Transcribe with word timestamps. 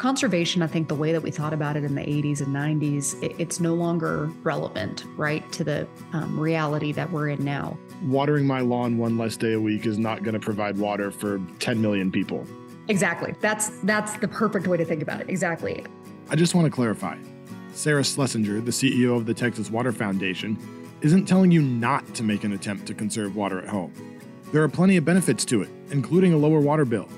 conservation, 0.00 0.62
I 0.62 0.66
think 0.66 0.88
the 0.88 0.94
way 0.94 1.12
that 1.12 1.22
we 1.22 1.30
thought 1.30 1.52
about 1.52 1.76
it 1.76 1.84
in 1.84 1.94
the 1.94 2.00
80s 2.00 2.40
and 2.40 2.48
90s, 2.56 3.22
it's 3.38 3.60
no 3.60 3.74
longer 3.74 4.30
relevant, 4.42 5.04
right, 5.16 5.50
to 5.52 5.62
the 5.62 5.86
um, 6.14 6.40
reality 6.40 6.90
that 6.92 7.12
we're 7.12 7.28
in 7.28 7.44
now. 7.44 7.76
Watering 8.02 8.46
my 8.46 8.60
lawn 8.60 8.96
one 8.96 9.18
less 9.18 9.36
day 9.36 9.52
a 9.52 9.60
week 9.60 9.84
is 9.84 9.98
not 9.98 10.22
going 10.22 10.32
to 10.32 10.40
provide 10.40 10.78
water 10.78 11.10
for 11.10 11.38
10 11.58 11.82
million 11.82 12.10
people. 12.10 12.46
Exactly. 12.88 13.34
That's 13.40 13.68
that's 13.80 14.16
the 14.16 14.26
perfect 14.26 14.66
way 14.66 14.78
to 14.78 14.84
think 14.84 15.02
about 15.02 15.20
it. 15.20 15.28
Exactly. 15.28 15.84
I 16.30 16.34
just 16.34 16.54
want 16.54 16.64
to 16.64 16.70
clarify. 16.70 17.18
Sarah 17.72 18.02
Schlesinger, 18.02 18.62
the 18.62 18.72
CEO 18.72 19.16
of 19.16 19.26
the 19.26 19.34
Texas 19.34 19.70
Water 19.70 19.92
Foundation, 19.92 20.58
isn't 21.02 21.26
telling 21.26 21.50
you 21.50 21.60
not 21.60 22.14
to 22.14 22.22
make 22.22 22.42
an 22.42 22.52
attempt 22.52 22.86
to 22.86 22.94
conserve 22.94 23.36
water 23.36 23.60
at 23.60 23.68
home. 23.68 23.92
There 24.50 24.62
are 24.62 24.68
plenty 24.68 24.96
of 24.96 25.04
benefits 25.04 25.44
to 25.46 25.62
it, 25.62 25.68
including 25.90 26.32
a 26.32 26.36
lower 26.38 26.60
water 26.60 26.84
bill. 26.84 27.08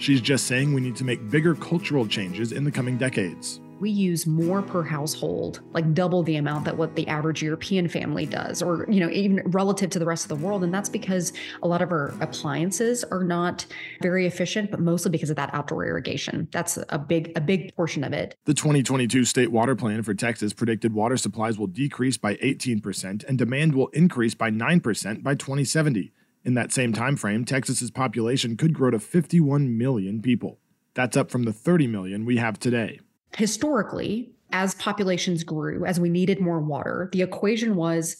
She's 0.00 0.22
just 0.22 0.46
saying 0.46 0.72
we 0.72 0.80
need 0.80 0.96
to 0.96 1.04
make 1.04 1.30
bigger 1.30 1.54
cultural 1.54 2.06
changes 2.06 2.52
in 2.52 2.64
the 2.64 2.72
coming 2.72 2.96
decades. 2.96 3.60
We 3.80 3.90
use 3.90 4.26
more 4.26 4.62
per 4.62 4.82
household, 4.82 5.60
like 5.72 5.92
double 5.92 6.22
the 6.22 6.36
amount 6.36 6.64
that 6.64 6.76
what 6.78 6.96
the 6.96 7.06
average 7.06 7.42
European 7.42 7.86
family 7.86 8.24
does, 8.24 8.62
or 8.62 8.86
you 8.90 8.98
know, 9.00 9.10
even 9.10 9.42
relative 9.50 9.90
to 9.90 9.98
the 9.98 10.06
rest 10.06 10.24
of 10.24 10.30
the 10.30 10.42
world. 10.42 10.64
And 10.64 10.72
that's 10.72 10.88
because 10.88 11.34
a 11.62 11.68
lot 11.68 11.82
of 11.82 11.90
our 11.90 12.14
appliances 12.22 13.04
are 13.04 13.22
not 13.22 13.66
very 14.00 14.26
efficient, 14.26 14.70
but 14.70 14.80
mostly 14.80 15.10
because 15.10 15.28
of 15.28 15.36
that 15.36 15.52
outdoor 15.52 15.86
irrigation. 15.86 16.48
That's 16.50 16.78
a 16.88 16.98
big, 16.98 17.32
a 17.36 17.40
big 17.42 17.76
portion 17.76 18.02
of 18.02 18.14
it. 18.14 18.36
The 18.46 18.54
2022 18.54 19.26
state 19.26 19.52
water 19.52 19.76
plan 19.76 20.02
for 20.02 20.14
Texas 20.14 20.54
predicted 20.54 20.94
water 20.94 21.18
supplies 21.18 21.58
will 21.58 21.66
decrease 21.66 22.16
by 22.16 22.36
18% 22.36 23.24
and 23.24 23.36
demand 23.36 23.74
will 23.74 23.88
increase 23.88 24.34
by 24.34 24.50
9% 24.50 25.22
by 25.22 25.34
2070. 25.34 26.12
In 26.44 26.54
that 26.54 26.72
same 26.72 26.92
time 26.92 27.16
frame, 27.16 27.44
Texas's 27.44 27.90
population 27.90 28.56
could 28.56 28.72
grow 28.72 28.90
to 28.90 28.98
51 28.98 29.76
million 29.76 30.22
people. 30.22 30.58
That's 30.94 31.16
up 31.16 31.30
from 31.30 31.42
the 31.42 31.52
30 31.52 31.86
million 31.86 32.24
we 32.24 32.38
have 32.38 32.58
today. 32.58 33.00
Historically, 33.36 34.32
as 34.52 34.74
populations 34.76 35.44
grew, 35.44 35.84
as 35.84 36.00
we 36.00 36.08
needed 36.08 36.40
more 36.40 36.60
water, 36.60 37.10
the 37.12 37.22
equation 37.22 37.76
was 37.76 38.16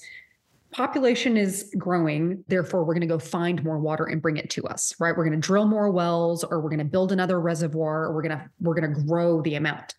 population 0.72 1.36
is 1.36 1.72
growing 1.76 2.44
therefore 2.46 2.84
we're 2.84 2.94
going 2.94 3.00
to 3.00 3.06
go 3.06 3.18
find 3.18 3.64
more 3.64 3.78
water 3.78 4.04
and 4.04 4.22
bring 4.22 4.36
it 4.36 4.48
to 4.50 4.64
us 4.66 4.94
right 5.00 5.16
we're 5.16 5.24
going 5.24 5.38
to 5.38 5.44
drill 5.44 5.66
more 5.66 5.90
wells 5.90 6.44
or 6.44 6.60
we're 6.60 6.68
going 6.68 6.78
to 6.78 6.84
build 6.84 7.10
another 7.10 7.40
reservoir 7.40 8.04
or 8.04 8.14
we're 8.14 8.22
going 8.22 8.38
to 8.38 8.50
we're 8.60 8.74
going 8.74 8.94
to 8.94 9.00
grow 9.02 9.42
the 9.42 9.56
amount 9.56 9.96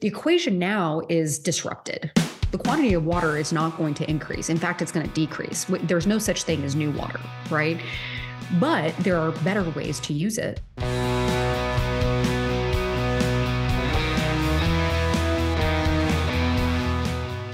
the 0.00 0.06
equation 0.06 0.60
now 0.60 1.02
is 1.08 1.40
disrupted 1.40 2.12
the 2.52 2.58
quantity 2.58 2.92
of 2.92 3.04
water 3.06 3.38
is 3.38 3.50
not 3.50 3.76
going 3.78 3.94
to 3.94 4.08
increase. 4.08 4.50
In 4.50 4.58
fact, 4.58 4.82
it's 4.82 4.92
going 4.92 5.06
to 5.06 5.12
decrease. 5.14 5.64
There's 5.64 6.06
no 6.06 6.18
such 6.18 6.44
thing 6.44 6.62
as 6.64 6.76
new 6.76 6.90
water, 6.92 7.18
right? 7.50 7.80
But 8.60 8.94
there 8.98 9.18
are 9.18 9.32
better 9.32 9.68
ways 9.70 9.98
to 10.00 10.12
use 10.12 10.36
it. 10.36 10.60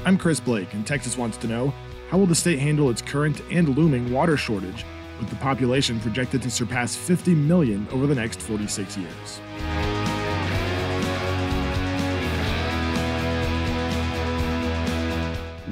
I'm 0.04 0.18
Chris 0.18 0.40
Blake, 0.40 0.74
and 0.74 0.84
Texas 0.84 1.16
wants 1.16 1.36
to 1.38 1.46
know 1.46 1.72
how 2.10 2.18
will 2.18 2.26
the 2.26 2.34
state 2.34 2.58
handle 2.58 2.90
its 2.90 3.00
current 3.00 3.40
and 3.52 3.76
looming 3.76 4.10
water 4.10 4.36
shortage, 4.36 4.84
with 5.20 5.30
the 5.30 5.36
population 5.36 6.00
projected 6.00 6.42
to 6.42 6.50
surpass 6.50 6.96
50 6.96 7.34
million 7.36 7.86
over 7.92 8.08
the 8.08 8.14
next 8.16 8.40
46 8.40 8.96
years? 8.96 9.40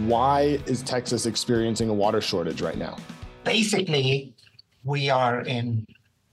Why 0.06 0.60
is 0.66 0.82
Texas 0.82 1.26
experiencing 1.26 1.88
a 1.88 1.92
water 1.92 2.20
shortage 2.20 2.62
right 2.62 2.78
now? 2.78 2.96
Basically, 3.42 4.32
we 4.84 5.10
are 5.10 5.40
in 5.40 5.84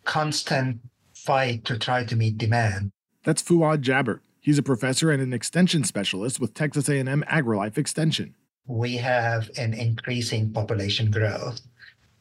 constant 0.06 0.80
fight 1.16 1.66
to 1.66 1.80
try 1.80 2.04
to 2.04 2.16
meet 2.16 2.38
demand. 2.38 2.92
That's 3.24 3.42
Fouad 3.42 3.82
Jaber. 3.82 4.20
He's 4.42 4.60
a 4.60 4.64
professor 4.64 5.10
and 5.10 5.24
an 5.24 5.34
extension 5.34 5.84
specialist 5.86 6.40
with 6.40 6.54
Texas 6.54 6.88
A&M 6.88 7.24
AgriLife 7.28 7.80
Extension. 7.80 8.36
We 8.68 8.96
have 8.98 9.50
an 9.58 9.74
increasing 9.74 10.54
population 10.54 11.10
growth. 11.10 11.60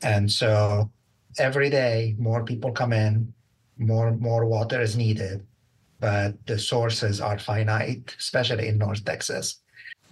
And 0.02 0.32
so 0.32 0.90
every 1.38 1.68
day 1.68 2.16
more 2.18 2.46
people 2.46 2.72
come 2.72 2.94
in, 2.94 3.34
more 3.76 4.12
more 4.12 4.46
water 4.46 4.80
is 4.80 4.96
needed, 4.96 5.46
but 6.00 6.34
the 6.46 6.58
sources 6.58 7.20
are 7.20 7.38
finite, 7.38 8.16
especially 8.18 8.68
in 8.68 8.78
North 8.78 9.04
Texas, 9.04 9.58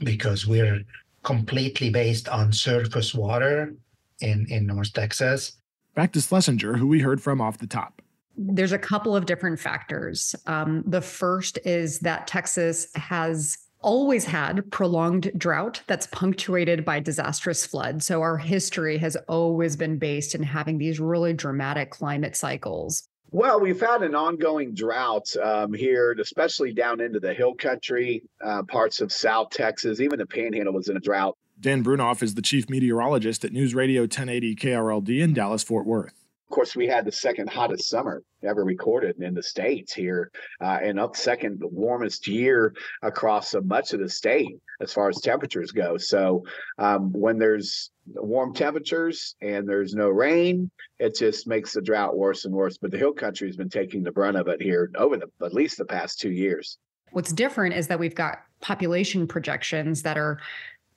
because 0.01 0.47
we're 0.47 0.83
completely 1.23 1.91
based 1.91 2.29
on 2.29 2.53
surface 2.53 3.15
water 3.15 3.75
in, 4.21 4.47
in 4.49 4.67
North 4.67 4.93
Texas. 4.93 5.53
Back 5.95 6.13
to 6.13 6.21
Schlesinger, 6.21 6.77
who 6.77 6.87
we 6.87 7.01
heard 7.01 7.23
from 7.23 7.41
off 7.41 7.59
the 7.59 7.67
top. 7.67 8.01
There's 8.37 8.73
a 8.73 8.79
couple 8.79 9.15
of 9.15 9.27
different 9.27 9.59
factors. 9.59 10.35
Um, 10.47 10.83
the 10.87 11.03
first 11.03 11.59
is 11.65 11.99
that 12.01 12.27
Texas 12.27 12.89
has 12.95 13.59
always 13.83 14.25
had 14.25 14.71
prolonged 14.71 15.33
drought 15.37 15.83
that's 15.87 16.07
punctuated 16.09 16.85
by 16.85 17.01
disastrous 17.01 17.67
flood. 17.67 18.03
So 18.03 18.21
our 18.21 18.37
history 18.37 18.99
has 18.99 19.17
always 19.29 19.77
been 19.77 19.99
based 19.99 20.35
in 20.35 20.43
having 20.43 20.79
these 20.79 21.01
really 21.01 21.33
dramatic 21.33 21.91
climate 21.91 22.37
cycles. 22.37 23.09
Well, 23.33 23.61
we've 23.61 23.81
had 23.81 24.03
an 24.03 24.17
ongoing 24.17 24.75
drought 24.75 25.37
um, 25.37 25.73
here, 25.73 26.13
especially 26.21 26.73
down 26.73 27.01
into 27.01 27.21
the 27.21 27.33
hill 27.33 27.55
country, 27.55 28.25
uh, 28.45 28.65
parts 28.65 29.01
of 29.01 29.13
South 29.13 29.51
Texas. 29.51 30.01
Even 30.01 30.19
the 30.19 30.27
Panhandle 30.27 30.73
was 30.73 30.89
in 30.89 30.97
a 30.97 31.01
drought. 31.01 31.37
Dan 31.61 31.85
Brounoff 31.85 32.23
is 32.23 32.35
the 32.35 32.43
chief 32.43 32.69
meteorologist 32.69 33.45
at 33.45 33.53
News 33.53 33.75
Radio 33.75 34.03
1080 34.03 34.57
KRLD 34.57 35.21
in 35.21 35.33
Dallas 35.35 35.63
Fort 35.63 35.87
Worth. 35.87 36.20
Of 36.50 36.55
course, 36.56 36.75
we 36.75 36.88
had 36.88 37.05
the 37.05 37.12
second 37.12 37.49
hottest 37.49 37.88
summer 37.88 38.25
ever 38.43 38.65
recorded 38.65 39.22
in 39.22 39.34
the 39.34 39.43
states 39.43 39.94
here, 39.94 40.33
uh, 40.61 40.81
and 40.83 40.99
up 40.99 41.15
second 41.15 41.62
warmest 41.62 42.27
year 42.27 42.75
across 43.03 43.55
much 43.62 43.93
of 43.93 44.00
the 44.00 44.09
state 44.09 44.59
as 44.81 44.93
far 44.93 45.09
as 45.09 45.21
temperatures 45.21 45.71
go. 45.71 45.97
So, 45.97 46.44
um, 46.77 47.12
when 47.12 47.39
there's 47.39 47.93
warm 48.05 48.53
temperatures 48.53 49.37
and 49.41 49.69
there's 49.69 49.94
no 49.94 50.09
rain, 50.09 50.72
it 50.99 51.15
just 51.15 51.47
makes 51.47 51.75
the 51.75 51.83
drought 51.83 52.16
worse 52.16 52.44
and 52.44 52.53
worse. 52.53 52.78
But 52.78 52.91
the 52.91 52.99
hill 52.99 53.12
country 53.12 53.47
has 53.47 53.56
been 53.56 53.71
taking 53.71 54.03
the 54.03 54.10
brunt 54.10 54.37
of 54.37 54.49
it 54.49 54.60
here 54.60 54.91
over 54.97 55.19
the 55.19 55.28
at 55.47 55.55
least 55.55 55.78
the 55.78 55.84
past 55.84 56.19
two 56.19 56.33
years. 56.33 56.78
What's 57.12 57.33
different 57.33 57.77
is 57.77 57.87
that 57.87 58.00
we've 58.00 58.16
got 58.16 58.41
population 58.60 59.28
projections 59.28 60.03
that 60.03 60.19
are 60.19 60.41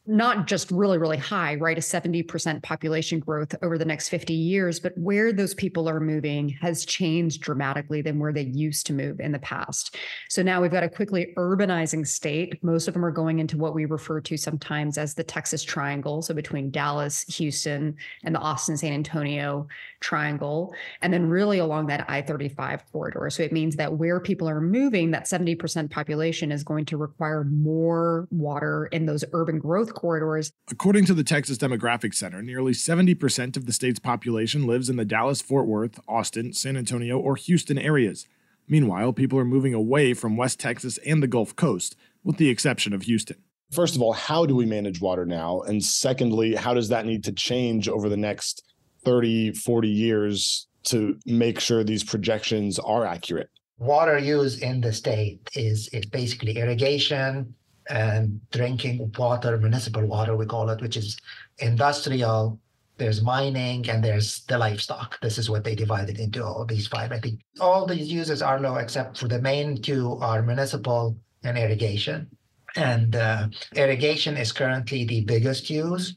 not 0.05 0.47
just 0.47 0.69
really, 0.69 0.97
really 0.97 1.17
high, 1.17 1.55
right? 1.55 1.77
A 1.77 1.81
70% 1.81 2.61
population 2.61 3.19
growth 3.19 3.55
over 3.61 3.77
the 3.77 3.85
next 3.85 4.09
50 4.09 4.33
years, 4.33 4.77
but 4.77 4.91
where 4.97 5.31
those 5.31 5.53
people 5.53 5.87
are 5.87 6.01
moving 6.01 6.49
has 6.61 6.83
changed 6.83 7.41
dramatically 7.41 8.01
than 8.01 8.19
where 8.19 8.33
they 8.33 8.41
used 8.41 8.85
to 8.87 8.93
move 8.93 9.21
in 9.21 9.31
the 9.31 9.39
past. 9.39 9.95
So 10.27 10.43
now 10.43 10.61
we've 10.61 10.71
got 10.71 10.83
a 10.83 10.89
quickly 10.89 11.33
urbanizing 11.37 12.05
state. 12.05 12.61
Most 12.61 12.89
of 12.89 12.93
them 12.93 13.05
are 13.05 13.11
going 13.11 13.39
into 13.39 13.57
what 13.57 13.73
we 13.73 13.85
refer 13.85 14.19
to 14.19 14.35
sometimes 14.35 14.97
as 14.97 15.13
the 15.13 15.23
Texas 15.23 15.63
Triangle. 15.63 16.21
So 16.21 16.33
between 16.33 16.69
Dallas, 16.69 17.23
Houston, 17.37 17.95
and 18.25 18.35
the 18.35 18.39
Austin 18.39 18.75
San 18.75 18.91
Antonio 18.91 19.67
Triangle, 20.01 20.75
and 21.01 21.13
then 21.13 21.29
really 21.29 21.59
along 21.59 21.87
that 21.87 22.05
I 22.09 22.21
35 22.21 22.91
corridor. 22.91 23.29
So 23.29 23.41
it 23.41 23.53
means 23.53 23.77
that 23.77 23.93
where 23.93 24.19
people 24.19 24.49
are 24.49 24.59
moving, 24.59 25.11
that 25.11 25.25
70% 25.25 25.89
population 25.89 26.51
is 26.51 26.61
going 26.61 26.83
to 26.85 26.97
require 26.97 27.45
more 27.45 28.27
water 28.31 28.87
in 28.87 29.05
those 29.05 29.23
urban 29.31 29.59
growth 29.59 29.92
corridors. 29.93 30.51
According 30.69 31.05
to 31.05 31.13
the 31.13 31.23
Texas 31.23 31.57
Demographic 31.57 32.13
Center, 32.13 32.41
nearly 32.41 32.73
70% 32.73 33.57
of 33.57 33.65
the 33.65 33.73
state's 33.73 33.99
population 33.99 34.67
lives 34.67 34.89
in 34.89 34.97
the 34.97 35.05
Dallas, 35.05 35.41
Fort 35.41 35.67
Worth, 35.67 35.99
Austin, 36.07 36.53
San 36.53 36.77
Antonio, 36.77 37.17
or 37.17 37.35
Houston 37.35 37.77
areas. 37.77 38.25
Meanwhile, 38.67 39.13
people 39.13 39.37
are 39.39 39.45
moving 39.45 39.73
away 39.73 40.13
from 40.13 40.37
West 40.37 40.59
Texas 40.59 40.97
and 40.99 41.21
the 41.21 41.27
Gulf 41.27 41.55
Coast, 41.55 41.95
with 42.23 42.37
the 42.37 42.49
exception 42.49 42.93
of 42.93 43.03
Houston. 43.03 43.37
First 43.71 43.95
of 43.95 44.01
all, 44.01 44.13
how 44.13 44.45
do 44.45 44.55
we 44.55 44.65
manage 44.65 45.01
water 45.01 45.25
now? 45.25 45.61
And 45.61 45.83
secondly, 45.83 46.55
how 46.55 46.73
does 46.73 46.89
that 46.89 47.05
need 47.05 47.23
to 47.25 47.31
change 47.31 47.89
over 47.89 48.07
the 48.07 48.17
next 48.17 48.63
30, 49.03 49.53
40 49.53 49.89
years 49.89 50.67
to 50.85 51.17
make 51.25 51.59
sure 51.59 51.83
these 51.83 52.03
projections 52.03 52.79
are 52.79 53.05
accurate? 53.05 53.49
Water 53.79 54.17
use 54.17 54.59
in 54.59 54.79
the 54.79 54.93
state 54.93 55.49
is, 55.55 55.89
is 55.91 56.05
basically 56.05 56.57
irrigation, 56.57 57.55
and 57.89 58.39
drinking 58.51 59.11
water, 59.17 59.57
municipal 59.57 60.05
water, 60.05 60.35
we 60.35 60.45
call 60.45 60.69
it, 60.69 60.81
which 60.81 60.97
is 60.97 61.17
industrial. 61.59 62.59
There's 62.97 63.23
mining 63.23 63.89
and 63.89 64.03
there's 64.03 64.43
the 64.45 64.57
livestock. 64.57 65.19
This 65.21 65.37
is 65.37 65.49
what 65.49 65.63
they 65.63 65.75
divided 65.75 66.19
into 66.19 66.45
all 66.45 66.65
these 66.65 66.87
five. 66.87 67.11
I 67.11 67.19
think 67.19 67.41
all 67.59 67.85
these 67.85 68.11
uses 68.11 68.41
are 68.41 68.59
low 68.59 68.75
except 68.75 69.17
for 69.17 69.27
the 69.27 69.41
main 69.41 69.81
two 69.81 70.17
are 70.21 70.43
municipal 70.43 71.17
and 71.43 71.57
irrigation. 71.57 72.27
And 72.75 73.15
uh, 73.15 73.47
irrigation 73.75 74.37
is 74.37 74.51
currently 74.51 75.05
the 75.05 75.23
biggest 75.25 75.69
use, 75.69 76.15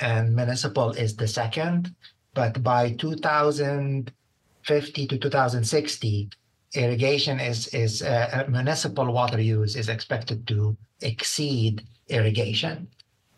and 0.00 0.34
municipal 0.34 0.90
is 0.92 1.14
the 1.14 1.28
second. 1.28 1.94
But 2.34 2.62
by 2.62 2.92
2050 2.92 5.06
to 5.06 5.18
2060, 5.18 6.30
irrigation 6.74 7.40
is 7.40 7.68
is 7.68 8.02
uh, 8.02 8.44
municipal 8.48 9.12
water 9.12 9.40
use 9.40 9.76
is 9.76 9.88
expected 9.88 10.46
to 10.48 10.76
exceed 11.04 11.86
irrigation, 12.08 12.88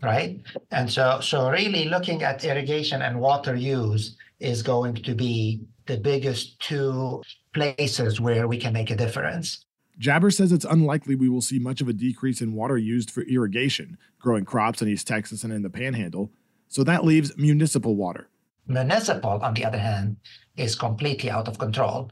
right? 0.02 0.40
And 0.70 0.90
so 0.90 1.20
so 1.20 1.50
really 1.50 1.86
looking 1.86 2.22
at 2.22 2.44
irrigation 2.44 3.02
and 3.02 3.20
water 3.20 3.54
use 3.54 4.16
is 4.40 4.62
going 4.62 4.94
to 4.94 5.14
be 5.14 5.60
the 5.86 5.96
biggest 5.96 6.58
two 6.60 7.22
places 7.52 8.20
where 8.20 8.48
we 8.48 8.58
can 8.58 8.72
make 8.72 8.90
a 8.90 8.96
difference. 8.96 9.64
Jaber 10.00 10.32
says 10.32 10.52
it's 10.52 10.66
unlikely 10.66 11.14
we 11.14 11.28
will 11.28 11.40
see 11.40 11.58
much 11.58 11.80
of 11.80 11.88
a 11.88 11.92
decrease 11.92 12.42
in 12.42 12.52
water 12.52 12.76
used 12.76 13.10
for 13.10 13.22
irrigation, 13.22 13.96
growing 14.18 14.44
crops 14.44 14.82
in 14.82 14.88
East 14.88 15.06
Texas 15.06 15.42
and 15.42 15.52
in 15.52 15.62
the 15.62 15.70
Panhandle, 15.70 16.30
so 16.68 16.84
that 16.84 17.04
leaves 17.04 17.36
municipal 17.38 17.96
water. 17.96 18.28
Municipal, 18.66 19.40
on 19.42 19.54
the 19.54 19.64
other 19.64 19.78
hand, 19.78 20.16
is 20.56 20.74
completely 20.74 21.30
out 21.30 21.48
of 21.48 21.58
control. 21.58 22.10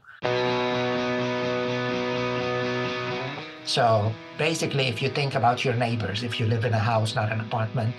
So 3.65 4.11
basically, 4.37 4.87
if 4.87 5.01
you 5.01 5.09
think 5.09 5.35
about 5.35 5.63
your 5.63 5.75
neighbors, 5.75 6.23
if 6.23 6.39
you 6.39 6.45
live 6.45 6.65
in 6.65 6.73
a 6.73 6.79
house, 6.79 7.15
not 7.15 7.31
an 7.31 7.41
apartment, 7.41 7.95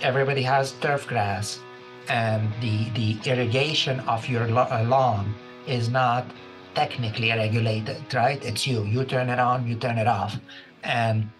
everybody 0.00 0.42
has 0.42 0.72
turf 0.80 1.06
grass, 1.06 1.60
and 2.08 2.52
the, 2.60 2.90
the 2.90 3.18
irrigation 3.30 4.00
of 4.00 4.28
your 4.28 4.42
uh, 4.42 4.84
lawn 4.84 5.34
is 5.66 5.88
not 5.88 6.26
technically 6.74 7.30
regulated, 7.30 8.02
right? 8.12 8.44
It's 8.44 8.66
you. 8.66 8.84
You 8.84 9.04
turn 9.04 9.30
it 9.30 9.38
on, 9.38 9.66
you 9.66 9.76
turn 9.76 9.98
it 9.98 10.06
off. 10.06 10.38
And 10.82 11.30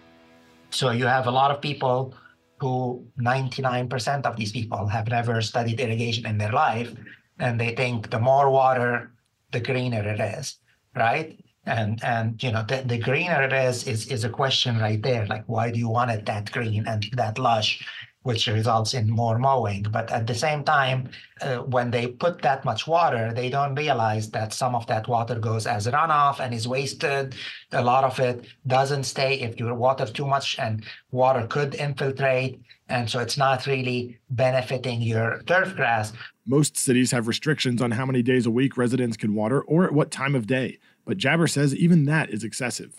so 0.69 0.89
you 0.89 1.05
have 1.05 1.27
a 1.27 1.31
lot 1.31 1.51
of 1.51 1.61
people 1.61 2.15
who 2.59 3.05
99% 3.19 4.25
of 4.25 4.35
these 4.37 4.51
people 4.51 4.87
have 4.87 5.07
never 5.09 5.41
studied 5.41 5.79
irrigation 5.79 6.25
in 6.25 6.37
their 6.37 6.51
life. 6.51 6.93
And 7.39 7.59
they 7.59 7.75
think 7.75 8.09
the 8.09 8.19
more 8.19 8.49
water, 8.49 9.11
the 9.51 9.59
greener 9.59 10.07
it 10.07 10.19
is, 10.19 10.57
right? 10.95 11.37
And 11.65 12.03
and 12.03 12.41
you 12.43 12.51
know 12.51 12.63
the, 12.67 12.83
the 12.85 12.97
greener 12.97 13.41
it 13.43 13.53
is 13.53 13.87
is 13.87 14.07
is 14.07 14.23
a 14.23 14.29
question 14.29 14.77
right 14.77 15.01
there. 15.01 15.25
Like 15.25 15.45
why 15.47 15.71
do 15.71 15.79
you 15.79 15.89
want 15.89 16.11
it 16.11 16.25
that 16.25 16.51
green 16.51 16.87
and 16.87 17.07
that 17.13 17.39
lush? 17.39 17.83
which 18.25 18.47
results 18.47 18.95
in 18.95 19.07
more 19.07 19.37
mowing. 19.37 19.83
But 19.83 20.11
at 20.11 20.25
the 20.25 20.33
same 20.33 20.63
time, 20.63 21.09
uh, 21.41 21.57
when 21.57 21.91
they 21.91 22.07
put 22.07 22.41
that 22.41 22.65
much 22.65 22.87
water, 22.87 23.31
they 23.31 23.49
don't 23.49 23.75
realize 23.75 24.31
that 24.31 24.51
some 24.51 24.73
of 24.73 24.87
that 24.87 25.07
water 25.07 25.35
goes 25.35 25.67
as 25.67 25.85
runoff 25.85 26.39
and 26.39 26.51
is 26.51 26.67
wasted. 26.67 27.35
A 27.71 27.83
lot 27.83 28.03
of 28.03 28.19
it 28.19 28.47
doesn't 28.65 29.03
stay 29.03 29.41
if 29.41 29.59
you 29.59 29.71
water 29.75 30.07
too 30.07 30.25
much, 30.25 30.57
and 30.57 30.83
water 31.11 31.45
could 31.45 31.75
infiltrate. 31.75 32.59
And 32.89 33.07
so 33.07 33.19
it's 33.19 33.37
not 33.37 33.67
really 33.67 34.17
benefiting 34.31 35.03
your 35.03 35.43
turf 35.43 35.75
grass. 35.75 36.11
Most 36.47 36.77
cities 36.77 37.11
have 37.11 37.27
restrictions 37.27 37.79
on 37.79 37.91
how 37.91 38.07
many 38.07 38.23
days 38.23 38.47
a 38.47 38.51
week 38.51 38.75
residents 38.75 39.17
can 39.17 39.35
water 39.35 39.61
or 39.61 39.85
at 39.85 39.93
what 39.93 40.09
time 40.09 40.33
of 40.33 40.47
day. 40.47 40.79
But 41.05 41.17
Jaber 41.17 41.49
says 41.49 41.75
even 41.75 42.05
that 42.05 42.29
is 42.29 42.43
excessive. 42.43 42.93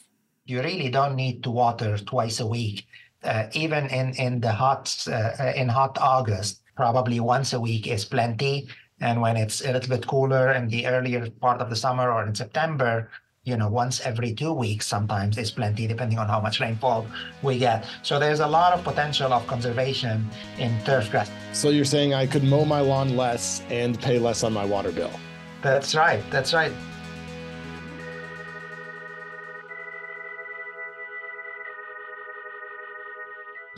You 0.44 0.62
really 0.62 0.90
don't 0.90 1.16
need 1.16 1.42
to 1.42 1.50
water 1.50 1.98
twice 1.98 2.38
a 2.38 2.46
week 2.46 2.86
uh, 3.26 3.48
even 3.52 3.86
in 3.86 4.14
in 4.14 4.40
the 4.40 4.52
hot 4.52 5.06
uh, 5.08 5.52
in 5.56 5.68
hot 5.68 5.98
August, 6.00 6.62
probably 6.76 7.20
once 7.20 7.52
a 7.52 7.60
week 7.60 7.86
is 7.86 8.04
plenty. 8.04 8.68
And 9.00 9.20
when 9.20 9.36
it's 9.36 9.60
a 9.60 9.72
little 9.72 9.90
bit 9.90 10.06
cooler 10.06 10.52
in 10.52 10.68
the 10.68 10.86
earlier 10.86 11.28
part 11.28 11.60
of 11.60 11.68
the 11.68 11.76
summer 11.76 12.10
or 12.10 12.26
in 12.26 12.34
September, 12.34 13.10
you 13.44 13.54
know, 13.54 13.68
once 13.68 14.00
every 14.00 14.32
two 14.32 14.54
weeks 14.54 14.86
sometimes 14.86 15.36
is 15.36 15.50
plenty, 15.50 15.86
depending 15.86 16.18
on 16.18 16.28
how 16.28 16.40
much 16.40 16.60
rainfall 16.60 17.06
we 17.42 17.58
get. 17.58 17.84
So 18.02 18.18
there's 18.18 18.40
a 18.40 18.46
lot 18.46 18.72
of 18.72 18.82
potential 18.84 19.34
of 19.34 19.46
conservation 19.46 20.26
in 20.58 20.72
turf 20.84 21.10
grass. 21.10 21.30
So 21.52 21.68
you're 21.68 21.84
saying 21.84 22.14
I 22.14 22.26
could 22.26 22.42
mow 22.42 22.64
my 22.64 22.80
lawn 22.80 23.16
less 23.18 23.62
and 23.68 24.00
pay 24.00 24.18
less 24.18 24.42
on 24.42 24.54
my 24.54 24.64
water 24.64 24.92
bill? 24.92 25.12
That's 25.60 25.94
right. 25.94 26.22
That's 26.30 26.54
right. 26.54 26.72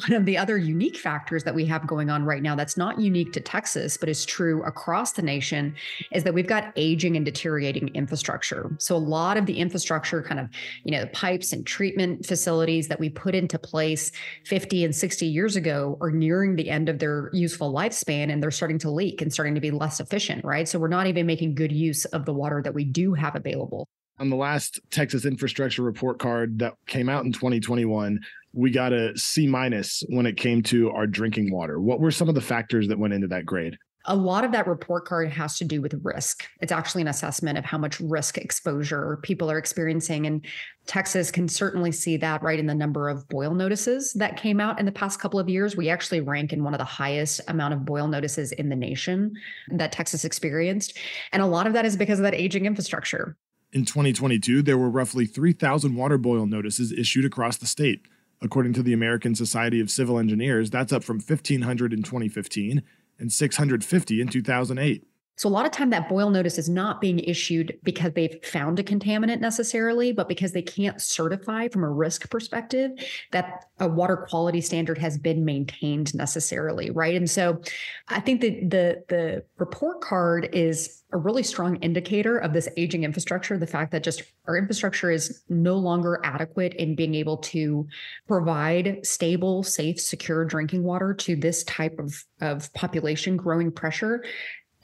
One 0.06 0.12
of 0.12 0.24
the 0.24 0.38
other 0.38 0.56
unique 0.56 0.96
factors 0.96 1.44
that 1.44 1.54
we 1.54 1.64
have 1.66 1.86
going 1.86 2.10
on 2.10 2.24
right 2.24 2.42
now 2.42 2.54
that's 2.54 2.76
not 2.76 3.00
unique 3.00 3.32
to 3.32 3.40
Texas, 3.40 3.96
but 3.96 4.08
is 4.08 4.24
true 4.24 4.62
across 4.62 5.12
the 5.12 5.22
nation 5.22 5.74
is 6.12 6.24
that 6.24 6.34
we've 6.34 6.46
got 6.46 6.72
aging 6.76 7.16
and 7.16 7.24
deteriorating 7.24 7.88
infrastructure. 7.94 8.70
So 8.78 8.96
a 8.96 8.98
lot 8.98 9.36
of 9.36 9.46
the 9.46 9.58
infrastructure, 9.58 10.22
kind 10.22 10.40
of, 10.40 10.48
you 10.84 10.92
know, 10.92 11.00
the 11.00 11.08
pipes 11.08 11.52
and 11.52 11.66
treatment 11.66 12.26
facilities 12.26 12.88
that 12.88 13.00
we 13.00 13.08
put 13.08 13.34
into 13.34 13.58
place 13.58 14.12
50 14.46 14.84
and 14.84 14.94
60 14.94 15.26
years 15.26 15.56
ago 15.56 15.98
are 16.00 16.10
nearing 16.10 16.56
the 16.56 16.70
end 16.70 16.88
of 16.88 16.98
their 16.98 17.30
useful 17.32 17.72
lifespan 17.72 18.32
and 18.32 18.42
they're 18.42 18.50
starting 18.50 18.78
to 18.78 18.90
leak 18.90 19.20
and 19.20 19.32
starting 19.32 19.54
to 19.54 19.60
be 19.60 19.70
less 19.70 20.00
efficient, 20.00 20.44
right? 20.44 20.68
So 20.68 20.78
we're 20.78 20.88
not 20.88 21.06
even 21.06 21.26
making 21.26 21.54
good 21.54 21.72
use 21.72 22.04
of 22.06 22.24
the 22.24 22.32
water 22.32 22.62
that 22.62 22.74
we 22.74 22.84
do 22.84 23.14
have 23.14 23.34
available 23.34 23.88
on 24.18 24.30
the 24.30 24.36
last 24.36 24.80
Texas 24.90 25.24
infrastructure 25.24 25.82
report 25.82 26.18
card 26.18 26.58
that 26.58 26.74
came 26.86 27.08
out 27.08 27.24
in 27.24 27.32
2021, 27.32 28.18
we 28.58 28.72
got 28.72 28.92
a 28.92 29.16
C 29.16 29.46
minus 29.46 30.02
when 30.08 30.26
it 30.26 30.36
came 30.36 30.62
to 30.64 30.90
our 30.90 31.06
drinking 31.06 31.52
water. 31.52 31.80
What 31.80 32.00
were 32.00 32.10
some 32.10 32.28
of 32.28 32.34
the 32.34 32.40
factors 32.40 32.88
that 32.88 32.98
went 32.98 33.14
into 33.14 33.28
that 33.28 33.46
grade? 33.46 33.78
A 34.06 34.16
lot 34.16 34.42
of 34.42 34.50
that 34.50 34.66
report 34.66 35.04
card 35.04 35.30
has 35.30 35.58
to 35.58 35.64
do 35.64 35.80
with 35.80 35.94
risk. 36.02 36.44
It's 36.60 36.72
actually 36.72 37.02
an 37.02 37.08
assessment 37.08 37.56
of 37.56 37.64
how 37.64 37.78
much 37.78 38.00
risk 38.00 38.36
exposure 38.36 39.20
people 39.22 39.48
are 39.48 39.58
experiencing. 39.58 40.26
And 40.26 40.44
Texas 40.86 41.30
can 41.30 41.46
certainly 41.46 41.92
see 41.92 42.16
that 42.16 42.42
right 42.42 42.58
in 42.58 42.66
the 42.66 42.74
number 42.74 43.08
of 43.08 43.28
boil 43.28 43.54
notices 43.54 44.12
that 44.14 44.36
came 44.36 44.60
out 44.60 44.80
in 44.80 44.86
the 44.86 44.92
past 44.92 45.20
couple 45.20 45.38
of 45.38 45.48
years. 45.48 45.76
We 45.76 45.88
actually 45.88 46.20
rank 46.20 46.52
in 46.52 46.64
one 46.64 46.74
of 46.74 46.78
the 46.78 46.84
highest 46.84 47.40
amount 47.46 47.74
of 47.74 47.84
boil 47.84 48.08
notices 48.08 48.50
in 48.50 48.70
the 48.70 48.76
nation 48.76 49.34
that 49.70 49.92
Texas 49.92 50.24
experienced. 50.24 50.98
And 51.30 51.42
a 51.42 51.46
lot 51.46 51.68
of 51.68 51.74
that 51.74 51.84
is 51.84 51.96
because 51.96 52.18
of 52.18 52.24
that 52.24 52.34
aging 52.34 52.66
infrastructure. 52.66 53.36
In 53.72 53.84
2022, 53.84 54.62
there 54.62 54.78
were 54.78 54.90
roughly 54.90 55.26
3,000 55.26 55.94
water 55.94 56.18
boil 56.18 56.46
notices 56.46 56.90
issued 56.90 57.24
across 57.24 57.58
the 57.58 57.66
state. 57.66 58.00
According 58.40 58.72
to 58.74 58.82
the 58.82 58.92
American 58.92 59.34
Society 59.34 59.80
of 59.80 59.90
Civil 59.90 60.18
Engineers, 60.18 60.70
that's 60.70 60.92
up 60.92 61.02
from 61.02 61.16
1,500 61.16 61.92
in 61.92 62.02
2015 62.02 62.82
and 63.18 63.32
650 63.32 64.20
in 64.20 64.28
2008. 64.28 65.07
So 65.38 65.48
a 65.48 65.50
lot 65.50 65.66
of 65.66 65.72
time 65.72 65.90
that 65.90 66.08
boil 66.08 66.30
notice 66.30 66.58
is 66.58 66.68
not 66.68 67.00
being 67.00 67.20
issued 67.20 67.78
because 67.84 68.12
they've 68.12 68.44
found 68.44 68.80
a 68.80 68.82
contaminant 68.82 69.38
necessarily, 69.40 70.12
but 70.12 70.28
because 70.28 70.52
they 70.52 70.62
can't 70.62 71.00
certify 71.00 71.68
from 71.68 71.84
a 71.84 71.90
risk 71.90 72.28
perspective 72.28 72.90
that 73.30 73.66
a 73.78 73.88
water 73.88 74.16
quality 74.28 74.60
standard 74.60 74.98
has 74.98 75.16
been 75.16 75.44
maintained 75.44 76.12
necessarily, 76.12 76.90
right? 76.90 77.14
And 77.14 77.30
so 77.30 77.62
I 78.08 78.18
think 78.18 78.40
that 78.40 78.70
the 78.70 79.04
the 79.08 79.44
report 79.58 80.00
card 80.00 80.48
is 80.52 81.04
a 81.12 81.16
really 81.16 81.42
strong 81.42 81.76
indicator 81.76 82.36
of 82.36 82.52
this 82.52 82.68
aging 82.76 83.04
infrastructure, 83.04 83.56
the 83.56 83.66
fact 83.66 83.92
that 83.92 84.02
just 84.02 84.22
our 84.46 84.56
infrastructure 84.56 85.10
is 85.10 85.42
no 85.48 85.76
longer 85.76 86.20
adequate 86.24 86.74
in 86.74 86.94
being 86.94 87.14
able 87.14 87.38
to 87.38 87.86
provide 88.26 89.06
stable, 89.06 89.62
safe, 89.62 90.00
secure 90.00 90.44
drinking 90.44 90.82
water 90.82 91.14
to 91.14 91.34
this 91.34 91.64
type 91.64 91.98
of, 91.98 92.24
of 92.40 92.72
population 92.74 93.36
growing 93.36 93.70
pressure. 93.70 94.22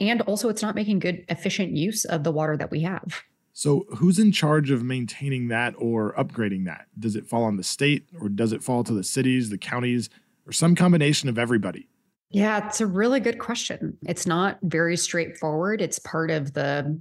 And 0.00 0.20
also, 0.22 0.48
it's 0.48 0.62
not 0.62 0.74
making 0.74 0.98
good, 0.98 1.24
efficient 1.28 1.76
use 1.76 2.04
of 2.04 2.24
the 2.24 2.32
water 2.32 2.56
that 2.56 2.70
we 2.70 2.80
have. 2.82 3.22
So, 3.52 3.86
who's 3.96 4.18
in 4.18 4.32
charge 4.32 4.72
of 4.72 4.82
maintaining 4.82 5.48
that 5.48 5.74
or 5.78 6.12
upgrading 6.14 6.64
that? 6.64 6.86
Does 6.98 7.14
it 7.14 7.26
fall 7.26 7.44
on 7.44 7.56
the 7.56 7.62
state 7.62 8.08
or 8.20 8.28
does 8.28 8.52
it 8.52 8.64
fall 8.64 8.82
to 8.82 8.92
the 8.92 9.04
cities, 9.04 9.50
the 9.50 9.58
counties, 9.58 10.10
or 10.46 10.52
some 10.52 10.74
combination 10.74 11.28
of 11.28 11.38
everybody? 11.38 11.88
Yeah, 12.30 12.66
it's 12.66 12.80
a 12.80 12.86
really 12.86 13.20
good 13.20 13.38
question. 13.38 13.96
It's 14.08 14.26
not 14.26 14.58
very 14.62 14.96
straightforward. 14.96 15.80
It's 15.80 16.00
part 16.00 16.32
of 16.32 16.52
the 16.54 17.00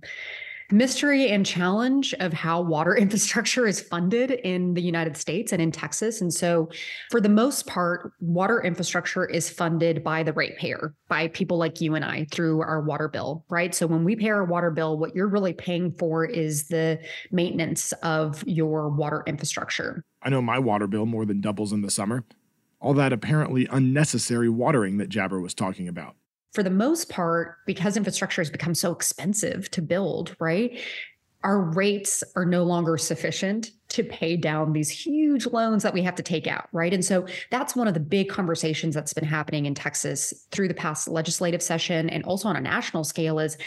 mystery 0.74 1.30
and 1.30 1.46
challenge 1.46 2.14
of 2.20 2.34
how 2.34 2.60
water 2.60 2.96
infrastructure 3.04 3.68
is 3.68 3.80
funded 3.80 4.32
in 4.32 4.74
the 4.74 4.82
United 4.82 5.16
States 5.16 5.54
and 5.54 5.62
in 5.62 5.72
Texas. 5.72 6.20
And 6.20 6.34
so, 6.34 6.70
for 7.12 7.22
the 7.22 7.30
most 7.30 7.68
part, 7.68 8.12
water 8.20 8.62
infrastructure 8.62 9.26
is 9.26 9.50
funded 9.50 10.04
by 10.04 10.24
the 10.24 10.34
ratepayer, 10.34 10.94
by 11.08 11.28
people 11.30 11.58
like 11.58 11.80
you 11.80 11.96
and 11.96 12.04
I 12.04 12.26
through 12.32 12.62
our 12.62 12.82
water 12.82 13.08
bill, 13.08 13.46
right? 13.50 13.74
So, 13.74 13.88
when 13.88 14.04
we 14.04 14.16
pay 14.16 14.30
our 14.30 14.44
water 14.44 14.72
bill, 14.72 14.98
what 14.98 15.16
you're 15.16 15.28
really 15.28 15.54
paying 15.54 15.92
for 15.92 16.26
is 16.26 16.68
the 16.68 17.00
maintenance 17.32 17.92
of 18.04 18.44
your 18.48 18.90
water 18.90 19.24
infrastructure. 19.28 20.04
I 20.22 20.30
know 20.30 20.42
my 20.42 20.60
water 20.60 20.88
bill 20.88 21.06
more 21.06 21.26
than 21.26 21.42
doubles 21.42 21.72
in 21.72 21.82
the 21.82 21.92
summer. 21.92 22.24
All 22.80 22.94
that 22.96 23.14
apparently 23.14 23.68
unnecessary 23.72 24.50
watering 24.50 24.98
that 24.98 25.10
Jaber 25.10 25.42
was 25.42 25.54
talking 25.54 25.88
about 25.88 26.16
for 26.54 26.64
the 26.64 26.70
most 26.70 27.10
part, 27.10 27.58
because 27.66 27.98
infrastructure 27.98 28.42
has 28.42 28.50
become 28.50 28.76
so 28.76 28.92
expensive 28.92 29.70
to 29.72 29.82
build, 29.82 30.36
right? 30.40 30.80
Our 31.44 31.60
rates 31.60 32.24
are 32.36 32.46
no 32.46 32.64
longer 32.64 32.98
sufficient 32.98 33.72
to 33.90 34.04
pay 34.04 34.38
down 34.38 34.72
these 34.72 34.90
huge 34.90 35.46
loans 35.46 35.84
that 35.84 35.94
we 35.94 36.02
have 36.04 36.16
to 36.16 36.24
take 36.24 36.48
out, 36.48 36.70
right? 36.72 36.94
And 36.94 37.04
so 37.04 37.28
that's 37.52 37.76
one 37.76 37.88
of 37.88 37.94
the 37.94 38.00
big 38.00 38.30
conversations 38.30 38.96
that's 38.96 39.14
been 39.14 39.26
happening 39.26 39.66
in 39.66 39.76
Texas 39.76 40.48
through 40.52 40.68
the 40.68 40.74
past 40.74 41.08
legislative 41.08 41.62
session 41.62 42.10
and 42.10 42.24
also 42.24 42.48
on 42.48 42.56
a 42.56 42.62
national 42.62 43.04
scale 43.04 43.40
is 43.40 43.58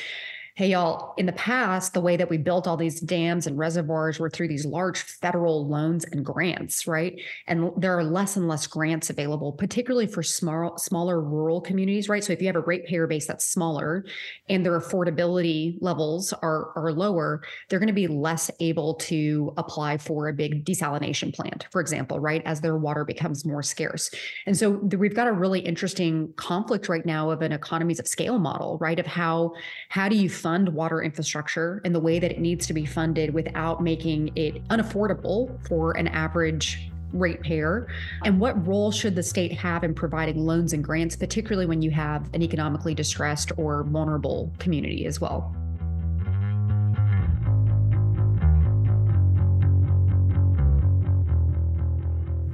hey, 0.56 0.68
y'all, 0.68 1.12
in 1.18 1.26
the 1.26 1.32
past, 1.32 1.92
the 1.92 2.00
way 2.00 2.16
that 2.16 2.30
we 2.30 2.38
built 2.38 2.66
all 2.66 2.78
these 2.78 2.98
dams 2.98 3.46
and 3.46 3.58
reservoirs 3.58 4.18
were 4.18 4.30
through 4.30 4.48
these 4.48 4.64
large 4.64 5.02
federal 5.02 5.68
loans 5.68 6.06
and 6.12 6.24
grants, 6.24 6.86
right? 6.86 7.20
And 7.46 7.70
there 7.76 7.94
are 7.98 8.02
less 8.02 8.36
and 8.36 8.48
less 8.48 8.66
grants 8.66 9.10
available, 9.10 9.52
particularly 9.52 10.06
for 10.06 10.22
small, 10.22 10.78
smaller 10.78 11.20
rural 11.20 11.60
communities, 11.60 12.08
right? 12.08 12.24
So 12.24 12.32
if 12.32 12.40
you 12.40 12.46
have 12.46 12.56
a 12.56 12.60
ratepayer 12.60 13.06
base 13.06 13.26
that's 13.26 13.44
smaller 13.44 14.06
and 14.48 14.64
their 14.64 14.80
affordability 14.80 15.76
levels 15.82 16.32
are, 16.32 16.70
are 16.74 16.90
lower, 16.90 17.42
they're 17.68 17.78
going 17.78 17.88
to 17.88 17.92
be 17.92 18.06
less 18.06 18.50
able 18.58 18.94
to 18.94 19.52
apply 19.58 19.98
for 19.98 20.28
a 20.28 20.32
big 20.32 20.64
desalination 20.64 21.34
plant, 21.34 21.66
for 21.70 21.82
example, 21.82 22.18
right? 22.18 22.40
As 22.46 22.62
their 22.62 22.78
water 22.78 23.04
becomes 23.04 23.44
more 23.44 23.62
scarce. 23.62 24.10
And 24.46 24.56
so 24.56 24.70
we've 24.70 25.14
got 25.14 25.26
a 25.26 25.32
really 25.32 25.60
interesting 25.60 26.32
conflict 26.36 26.88
right 26.88 27.04
now 27.04 27.28
of 27.28 27.42
an 27.42 27.52
economies 27.52 28.00
of 28.00 28.08
scale 28.08 28.38
model, 28.38 28.78
right? 28.80 28.98
Of 28.98 29.06
how, 29.06 29.52
how 29.90 30.08
do 30.08 30.16
you 30.16 30.30
fund 30.46 30.68
water 30.68 31.02
infrastructure 31.02 31.80
in 31.84 31.92
the 31.92 31.98
way 31.98 32.20
that 32.20 32.30
it 32.30 32.38
needs 32.38 32.68
to 32.68 32.72
be 32.72 32.86
funded 32.86 33.34
without 33.34 33.82
making 33.82 34.30
it 34.36 34.62
unaffordable 34.68 35.58
for 35.66 35.90
an 35.96 36.06
average 36.06 36.88
ratepayer? 37.12 37.88
And 38.24 38.38
what 38.38 38.64
role 38.64 38.92
should 38.92 39.16
the 39.16 39.24
state 39.24 39.50
have 39.54 39.82
in 39.82 39.92
providing 39.92 40.38
loans 40.38 40.72
and 40.72 40.84
grants, 40.84 41.16
particularly 41.16 41.66
when 41.66 41.82
you 41.82 41.90
have 41.90 42.32
an 42.32 42.44
economically 42.44 42.94
distressed 42.94 43.50
or 43.56 43.82
vulnerable 43.82 44.52
community 44.60 45.04
as 45.04 45.20
well? 45.20 45.52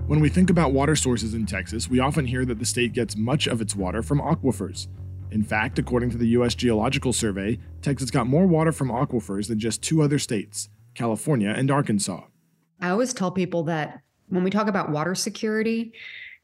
When 0.07 0.21
we 0.21 0.31
think 0.31 0.49
about 0.49 0.73
water 0.73 0.97
sources 0.97 1.35
in 1.35 1.45
Texas, 1.45 1.91
we 1.91 1.99
often 1.99 2.25
hear 2.25 2.47
that 2.47 2.59
the 2.59 2.65
state 2.65 2.95
gets 2.95 3.19
much 3.19 3.47
of 3.47 3.61
its 3.61 3.77
water 3.77 4.03
from 4.03 4.19
aquifers. 4.19 4.89
In 5.33 5.43
fact, 5.43 5.79
according 5.79 6.11
to 6.11 6.19
the 6.19 6.29
U.S. 6.29 6.55
Geological 6.55 7.15
Survey, 7.15 7.59
Texas 7.81 8.11
got 8.11 8.27
more 8.27 8.47
water 8.47 8.71
from 8.71 8.91
aquifers 8.91 9.49
than 9.49 9.59
just 9.59 9.83
two 9.83 10.03
other 10.03 10.19
states, 10.19 10.69
California 10.95 11.49
and 11.49 11.71
Arkansas. 11.71 12.21
I 12.83 12.91
always 12.91 13.15
tell 13.15 13.31
people 13.31 13.63
that 13.65 14.03
when 14.29 14.45
we 14.45 14.51
talk 14.51 14.69
about 14.69 14.91
water 14.91 15.15
security, 15.15 15.95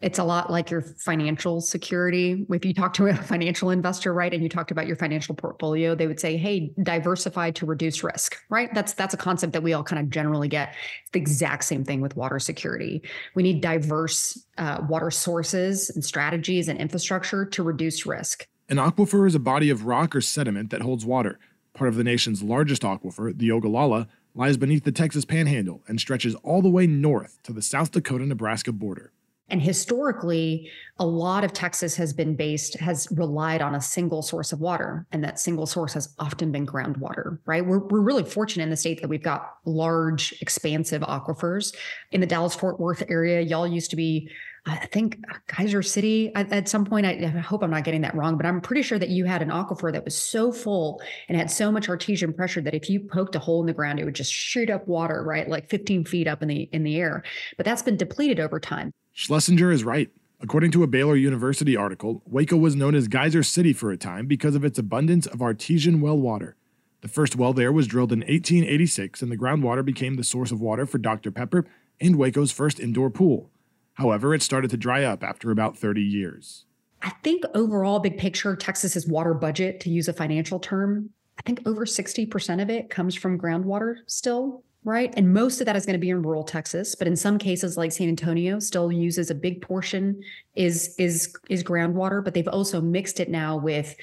it's 0.01 0.19
a 0.19 0.25
lot 0.25 0.51
like 0.51 0.71
your 0.71 0.81
financial 0.81 1.61
security. 1.61 2.47
If 2.51 2.65
you 2.65 2.73
talk 2.73 2.95
to 2.95 3.09
a 3.09 3.15
financial 3.15 3.69
investor, 3.71 4.15
right, 4.15 4.33
and 4.33 4.43
you 4.43 4.49
talked 4.49 4.71
about 4.71 4.87
your 4.87 4.97
financial 4.97 5.35
portfolio, 5.35 5.95
they 5.95 6.07
would 6.07 6.21
say, 6.21 6.39
"Hey, 6.39 6.73
diversify 6.83 7.51
to 7.53 7.67
reduce 7.67 8.03
risk." 8.03 8.37
Right? 8.49 8.73
That's 8.73 8.95
that's 8.95 9.13
a 9.13 9.19
concept 9.19 9.53
that 9.53 9.63
we 9.63 9.75
all 9.75 9.83
kind 9.83 10.01
of 10.01 10.09
generally 10.09 10.49
get. 10.49 10.75
It's 11.03 11.11
the 11.11 11.19
exact 11.19 11.65
same 11.65 11.85
thing 11.85 12.01
with 12.01 12.17
water 12.17 12.39
security. 12.39 13.03
We 13.35 13.43
need 13.43 13.61
diverse 13.61 14.47
uh, 14.57 14.79
water 14.89 15.11
sources 15.11 15.91
and 15.91 16.03
strategies 16.03 16.69
and 16.69 16.79
infrastructure 16.79 17.45
to 17.45 17.63
reduce 17.63 18.07
risk. 18.07 18.47
An 18.71 18.77
aquifer 18.77 19.27
is 19.27 19.35
a 19.35 19.41
body 19.41 19.71
of 19.71 19.87
rock 19.87 20.15
or 20.15 20.21
sediment 20.21 20.69
that 20.69 20.83
holds 20.83 21.07
water. 21.07 21.39
Part 21.73 21.89
of 21.89 21.97
the 21.97 22.05
nation's 22.05 22.43
largest 22.43 22.83
aquifer, 22.83 23.35
the 23.35 23.51
Ogallala, 23.51 24.09
lies 24.35 24.59
beneath 24.59 24.85
the 24.85 24.93
Texas 24.93 25.25
Panhandle 25.25 25.83
and 25.89 25.99
stretches 25.99 26.35
all 26.37 26.61
the 26.61 26.69
way 26.69 26.87
north 26.87 27.39
to 27.45 27.55
the 27.55 27.63
South 27.63 27.93
Dakota 27.93 28.27
Nebraska 28.27 28.71
border. 28.71 29.11
And 29.49 29.63
historically, 29.63 30.71
a 30.99 31.07
lot 31.07 31.45
of 31.45 31.55
Texas 31.55 31.97
has 31.97 32.13
been 32.13 32.37
based, 32.37 32.79
has 32.81 33.09
relied 33.11 33.63
on 33.63 33.75
a 33.75 33.81
single 33.81 34.21
source 34.21 34.53
of 34.53 34.61
water. 34.61 35.07
And 35.13 35.25
that 35.25 35.41
single 35.41 35.65
source 35.65 35.95
has 35.95 36.15
often 36.19 36.53
been 36.53 36.67
groundwater, 36.67 37.39
right? 37.47 37.65
We're, 37.65 37.79
we're 37.79 38.01
really 38.01 38.25
fortunate 38.25 38.65
in 38.65 38.71
the 38.71 38.77
state 38.77 39.01
that 39.01 39.09
we've 39.09 39.23
got 39.23 39.55
large, 39.65 40.35
expansive 40.43 41.01
aquifers. 41.01 41.75
In 42.13 42.21
the 42.21 42.27
Dallas 42.27 42.55
Fort 42.55 42.79
Worth 42.79 43.03
area, 43.09 43.41
y'all 43.41 43.67
used 43.67 43.89
to 43.89 43.97
be 43.97 44.31
I 44.69 44.87
think 44.87 45.19
uh, 45.31 45.37
Geyser 45.47 45.83
City 45.83 46.33
at, 46.35 46.53
at 46.53 46.69
some 46.69 46.85
point. 46.85 47.07
I, 47.07 47.13
I, 47.13 47.27
hope 47.41 47.63
I'm 47.63 47.71
not 47.71 47.85
getting 47.85 48.03
that 48.03 48.15
wrong, 48.15 48.37
but 48.37 48.47
I'm 48.47 48.61
pretty 48.61 48.83
sure 48.83 48.99
that 48.99 49.09
you 49.09 49.25
had 49.25 49.43
an 49.43 49.51
aquifer 49.51 49.93
that 49.93 50.05
was 50.05 50.17
so 50.17 50.53
full 50.53 51.01
and 51.29 51.37
had 51.37 51.51
so 51.51 51.73
much 51.73 51.89
artesian 51.89 52.33
pressure 52.33 52.61
that 52.61 52.75
if 52.75 52.91
you 52.91 53.01
poked 53.01 53.35
a 53.35 53.39
hole 53.39 53.61
in 53.61 53.67
the 53.67 53.73
ground, 53.73 53.99
it 53.99 54.05
would 54.05 54.15
just 54.15 54.33
shoot 54.33 54.71
up 54.71 54.87
water, 54.87 55.23
right, 55.23 55.49
like 55.49 55.69
15 55.69 56.05
feet 56.05 56.27
up 56.27 56.43
in 56.43 56.49
the 56.49 56.69
in 56.73 56.83
the 56.85 56.97
air. 56.97 57.23
But 57.57 57.67
that's 57.67 57.83
been 57.83 57.97
depleted 57.97 58.41
over 58.41 58.61
time. 58.61 58.93
Schlesinger 59.13 59.71
is 59.71 59.85
right. 59.85 60.11
According 60.41 60.71
to 60.73 60.85
a 60.85 60.87
Baylor 60.87 61.17
University 61.17 61.77
article, 61.77 62.23
Waco 62.25 62.57
was 62.57 62.77
known 62.77 62.95
as 62.95 63.09
Geyser 63.09 63.43
City 63.43 63.73
for 63.73 63.91
a 63.91 63.97
time 63.97 64.27
because 64.27 64.55
of 64.55 64.65
its 64.65 64.79
abundance 64.79 65.27
of 65.27 65.43
artesian 65.43 66.01
well 66.01 66.17
water. 66.17 66.55
The 67.01 67.09
first 67.09 67.35
well 67.35 67.53
there 67.53 67.73
was 67.73 67.87
drilled 67.87 68.13
in 68.13 68.21
1886, 68.21 69.23
and 69.23 69.33
the 69.33 69.37
groundwater 69.37 69.85
became 69.85 70.15
the 70.15 70.25
source 70.25 70.53
of 70.53 70.61
water 70.61 70.87
for 70.87 70.99
Dr. 70.99 71.31
Pepper 71.31 71.65
and 72.01 72.17
Waco's 72.17 72.53
first 72.53 72.79
indoor 72.79 73.11
pool. 73.11 73.51
However, 73.99 74.33
it 74.33 74.43
started 74.43 74.71
to 74.71 74.77
dry 74.77 75.03
up 75.03 75.25
after 75.25 75.51
about 75.51 75.77
30 75.77 76.01
years. 76.01 76.65
I 77.03 77.11
think 77.25 77.43
overall, 77.55 77.99
big 77.99 78.17
picture, 78.17 78.55
Texas's 78.55 79.09
water 79.09 79.35
budget, 79.35 79.81
to 79.81 79.91
use 79.91 80.07
a 80.07 80.13
financial 80.13 80.61
term, 80.61 81.11
I 81.37 81.43
think 81.43 81.63
over 81.67 81.85
60% 81.85 82.63
of 82.63 82.71
it 82.71 82.91
comes 82.91 83.17
from 83.17 83.39
groundwater 83.39 83.97
still 84.07 84.63
right? 84.85 85.13
And 85.17 85.35
most 85.35 85.61
of 85.61 85.67
that 85.67 85.77
is 85.77 85.85
going 85.85 85.95
to 85.95 86.01
be 86.01 86.11
in 86.11 86.23
rural 86.23 86.45
Texas, 86.45 86.95
but 86.95 87.07
in 87.07 87.17
some 87.17 87.37
cases 87.37 87.77
like 87.77 87.93
San 87.93 88.09
Antonio 88.09 88.59
still 88.59 88.91
uses 88.91 89.31
a 89.31 89.35
big 89.35 89.61
portion 89.61 90.23
is 90.55 90.95
is 90.99 91.35
is 91.49 91.63
groundwater, 91.63 92.25
but 92.25 92.33
they've 92.33 92.49
also 92.49 92.81
mixed 92.81 93.21
it 93.21 93.29
now 93.29 93.57
with 93.57 93.95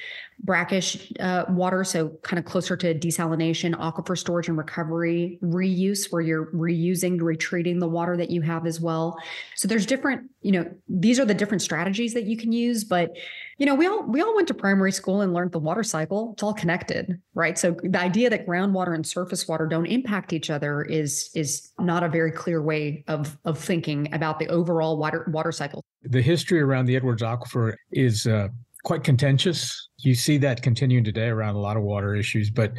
brackish 0.44 1.12
uh, 1.20 1.46
water, 1.50 1.84
so 1.84 2.10
kind 2.22 2.38
of 2.38 2.46
closer 2.46 2.76
to 2.78 2.94
desalination, 2.94 3.74
aquifer 3.76 4.18
storage 4.18 4.48
and 4.48 4.58
recovery, 4.58 5.40
reuse 5.42 6.12
where 6.12 6.22
you're 6.22 6.52
reusing, 6.52 7.22
retreating 7.22 7.80
the 7.80 7.88
water 7.88 8.18
that 8.18 8.30
you 8.30 8.42
have 8.42 8.66
as 8.66 8.82
well. 8.82 9.18
So 9.56 9.68
there's 9.68 9.86
different, 9.86 10.30
you 10.42 10.52
know, 10.52 10.70
these 10.88 11.20
are 11.20 11.26
the 11.26 11.34
different 11.34 11.62
strategies 11.62 12.14
that 12.14 12.26
you 12.26 12.38
can 12.38 12.52
use, 12.52 12.84
but 12.84 13.12
you 13.58 13.66
know, 13.66 13.74
we 13.74 13.88
all 13.88 14.04
we 14.04 14.22
all 14.22 14.36
went 14.36 14.50
to 14.50 14.54
primary 14.54 14.92
school 14.92 15.22
and 15.22 15.34
learned 15.34 15.54
the 15.54 15.60
water 15.60 15.84
cycle. 15.84 16.34
It's 16.34 16.44
all 16.44 16.54
connected, 16.54 17.22
right? 17.36 17.58
So 17.58 17.72
the 17.84 18.00
idea 18.00 18.30
that 18.30 18.46
groundwater 18.46 18.94
and 18.94 19.08
surface 19.08 19.48
water 19.48 19.66
don't 19.66 19.86
impact 19.86 20.34
each 20.34 20.50
other 20.50 20.82
is 20.82 21.30
is 21.36 21.72
not 21.80 22.04
a 22.04 22.10
very 22.10 22.32
clear 22.32 22.62
way 22.62 23.06
of 23.08 23.38
of 23.46 23.58
thinking 23.58 24.14
about 24.14 24.40
the 24.40 24.48
overall 24.48 24.98
water 24.98 25.26
water 25.32 25.54
cycle. 25.54 25.86
The 26.04 26.22
history 26.22 26.60
around 26.60 26.86
the 26.86 26.98
Edwards 26.98 27.22
Aquifer 27.22 27.76
is 27.92 28.28
uh, 28.28 28.50
quite 28.86 29.04
contentious. 29.04 29.90
You 30.00 30.16
see 30.16 30.38
that 30.38 30.62
continuing 30.62 31.04
today 31.04 31.28
around 31.28 31.56
a 31.56 31.60
lot 31.60 31.76
of 31.76 31.84
water 31.84 32.16
issues, 32.16 32.50
but 32.50 32.72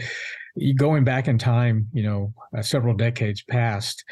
going 0.76 1.04
back 1.04 1.28
in 1.28 1.36
time, 1.36 1.88
you 1.92 2.02
know, 2.04 2.32
uh, 2.56 2.62
several 2.62 2.94
decades 2.94 3.42
past, 3.42 4.04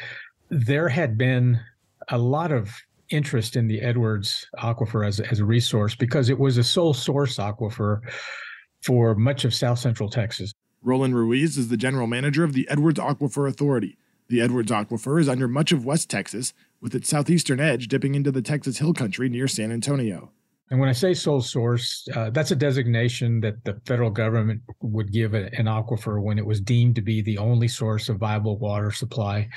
there 0.49 0.89
had 0.89 1.17
been 1.17 1.59
a 2.09 2.17
lot 2.17 2.51
of 2.51 2.69
interest 3.09 3.55
in 3.55 3.67
the 3.67 3.81
Edwards 3.81 4.45
aquifer 4.59 5.07
as, 5.07 5.19
as 5.21 5.39
a 5.39 5.45
resource 5.45 5.95
because 5.95 6.29
it 6.29 6.37
was 6.37 6.57
a 6.57 6.63
sole 6.63 6.93
source 6.93 7.37
aquifer 7.37 8.01
for 8.83 9.15
much 9.15 9.45
of 9.45 9.53
south 9.53 9.79
central 9.79 10.09
Texas. 10.09 10.53
Roland 10.83 11.15
Ruiz 11.15 11.57
is 11.57 11.69
the 11.69 11.77
general 11.77 12.07
manager 12.07 12.43
of 12.43 12.53
the 12.53 12.67
Edwards 12.69 12.99
Aquifer 12.99 13.49
Authority. 13.49 13.97
The 14.27 14.41
Edwards 14.41 14.71
Aquifer 14.71 15.19
is 15.19 15.29
under 15.29 15.47
much 15.47 15.71
of 15.71 15.85
West 15.85 16.09
Texas, 16.09 16.53
with 16.81 16.93
its 16.93 17.09
southeastern 17.09 17.59
edge 17.59 17.87
dipping 17.87 18.13
into 18.13 18.31
the 18.31 18.41
Texas 18.41 18.77
Hill 18.79 18.93
Country 18.93 19.29
near 19.29 19.47
San 19.47 19.71
Antonio. 19.71 20.31
And 20.71 20.79
when 20.79 20.89
I 20.89 20.93
say 20.93 21.13
sole 21.13 21.41
source, 21.41 22.07
uh, 22.15 22.31
that's 22.31 22.49
a 22.49 22.55
designation 22.55 23.39
that 23.41 23.63
the 23.65 23.79
federal 23.85 24.09
government 24.09 24.61
would 24.81 25.11
give 25.11 25.35
an 25.35 25.65
aquifer 25.65 26.21
when 26.21 26.39
it 26.39 26.45
was 26.45 26.59
deemed 26.59 26.95
to 26.95 27.03
be 27.03 27.21
the 27.21 27.37
only 27.37 27.67
source 27.67 28.09
of 28.09 28.17
viable 28.17 28.57
water 28.57 28.89
supply 28.89 29.47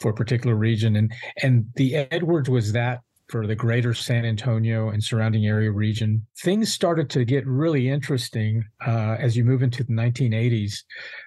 for 0.00 0.10
a 0.10 0.14
particular 0.14 0.56
region. 0.56 0.96
And 0.96 1.12
and 1.42 1.64
the 1.76 1.96
Edwards 1.96 2.50
was 2.50 2.72
that 2.72 3.00
for 3.30 3.46
the 3.46 3.54
greater 3.54 3.94
San 3.94 4.24
Antonio 4.24 4.90
and 4.90 5.02
surrounding 5.02 5.46
area 5.46 5.70
region. 5.70 6.26
Things 6.38 6.72
started 6.72 7.08
to 7.10 7.24
get 7.24 7.46
really 7.46 7.88
interesting 7.88 8.64
uh, 8.86 9.16
as 9.18 9.36
you 9.36 9.44
move 9.44 9.62
into 9.62 9.84
the 9.84 9.92
1980s 9.92 10.82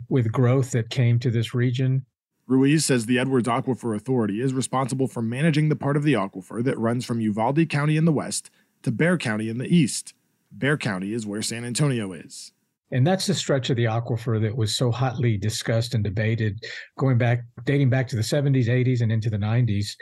with 0.09 0.31
growth 0.31 0.71
that 0.71 0.89
came 0.89 1.17
to 1.19 1.31
this 1.31 1.53
region. 1.53 2.05
Ruiz 2.45 2.85
says 2.85 3.05
the 3.05 3.19
Edwards 3.19 3.47
Aquifer 3.47 3.95
Authority 3.95 4.41
is 4.41 4.53
responsible 4.53 5.07
for 5.07 5.21
managing 5.21 5.69
the 5.69 5.77
part 5.77 5.95
of 5.95 6.03
the 6.03 6.13
aquifer 6.13 6.61
that 6.65 6.77
runs 6.77 7.05
from 7.05 7.21
Uvalde 7.21 7.69
County 7.69 7.95
in 7.95 8.03
the 8.03 8.11
west 8.11 8.51
to 8.83 8.91
Bexar 8.91 9.17
County 9.17 9.49
in 9.49 9.57
the 9.57 9.67
east. 9.67 10.13
Bexar 10.51 10.77
County 10.77 11.13
is 11.13 11.25
where 11.25 11.41
San 11.41 11.65
Antonio 11.65 12.13
is. 12.13 12.51
And 12.91 13.07
that's 13.07 13.25
the 13.25 13.33
stretch 13.33 13.71
of 13.71 13.75
the 13.75 13.85
aquifer 13.85 14.39
that 14.39 14.55
was 14.55 14.75
so 14.75 14.91
hotly 14.91 15.35
discussed 15.35 15.95
and 15.95 16.03
debated 16.03 16.63
going 16.97 17.17
back, 17.17 17.43
dating 17.65 17.89
back 17.89 18.07
to 18.09 18.15
the 18.15 18.21
70s, 18.21 18.67
80s, 18.67 19.01
and 19.01 19.11
into 19.11 19.31
the 19.31 19.37
90s. 19.37 19.95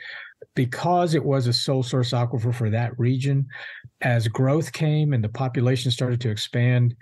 Because 0.55 1.15
it 1.15 1.23
was 1.23 1.47
a 1.47 1.53
sole 1.53 1.83
source 1.83 2.11
aquifer 2.11 2.53
for 2.53 2.69
that 2.69 2.97
region, 2.99 3.47
as 4.01 4.27
growth 4.27 4.73
came 4.73 5.13
and 5.13 5.23
the 5.23 5.29
population 5.29 5.89
started 5.89 6.19
to 6.21 6.29
expand, 6.29 6.93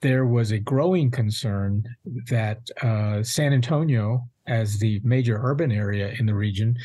there 0.00 0.26
was 0.26 0.50
a 0.50 0.58
growing 0.58 1.10
concern 1.10 1.84
that 2.28 2.58
uh, 2.82 3.22
San 3.22 3.52
Antonio, 3.52 4.26
as 4.48 4.78
the 4.78 5.00
major 5.04 5.38
urban 5.40 5.70
area 5.70 6.12
in 6.18 6.26
the 6.26 6.34
region, 6.34 6.76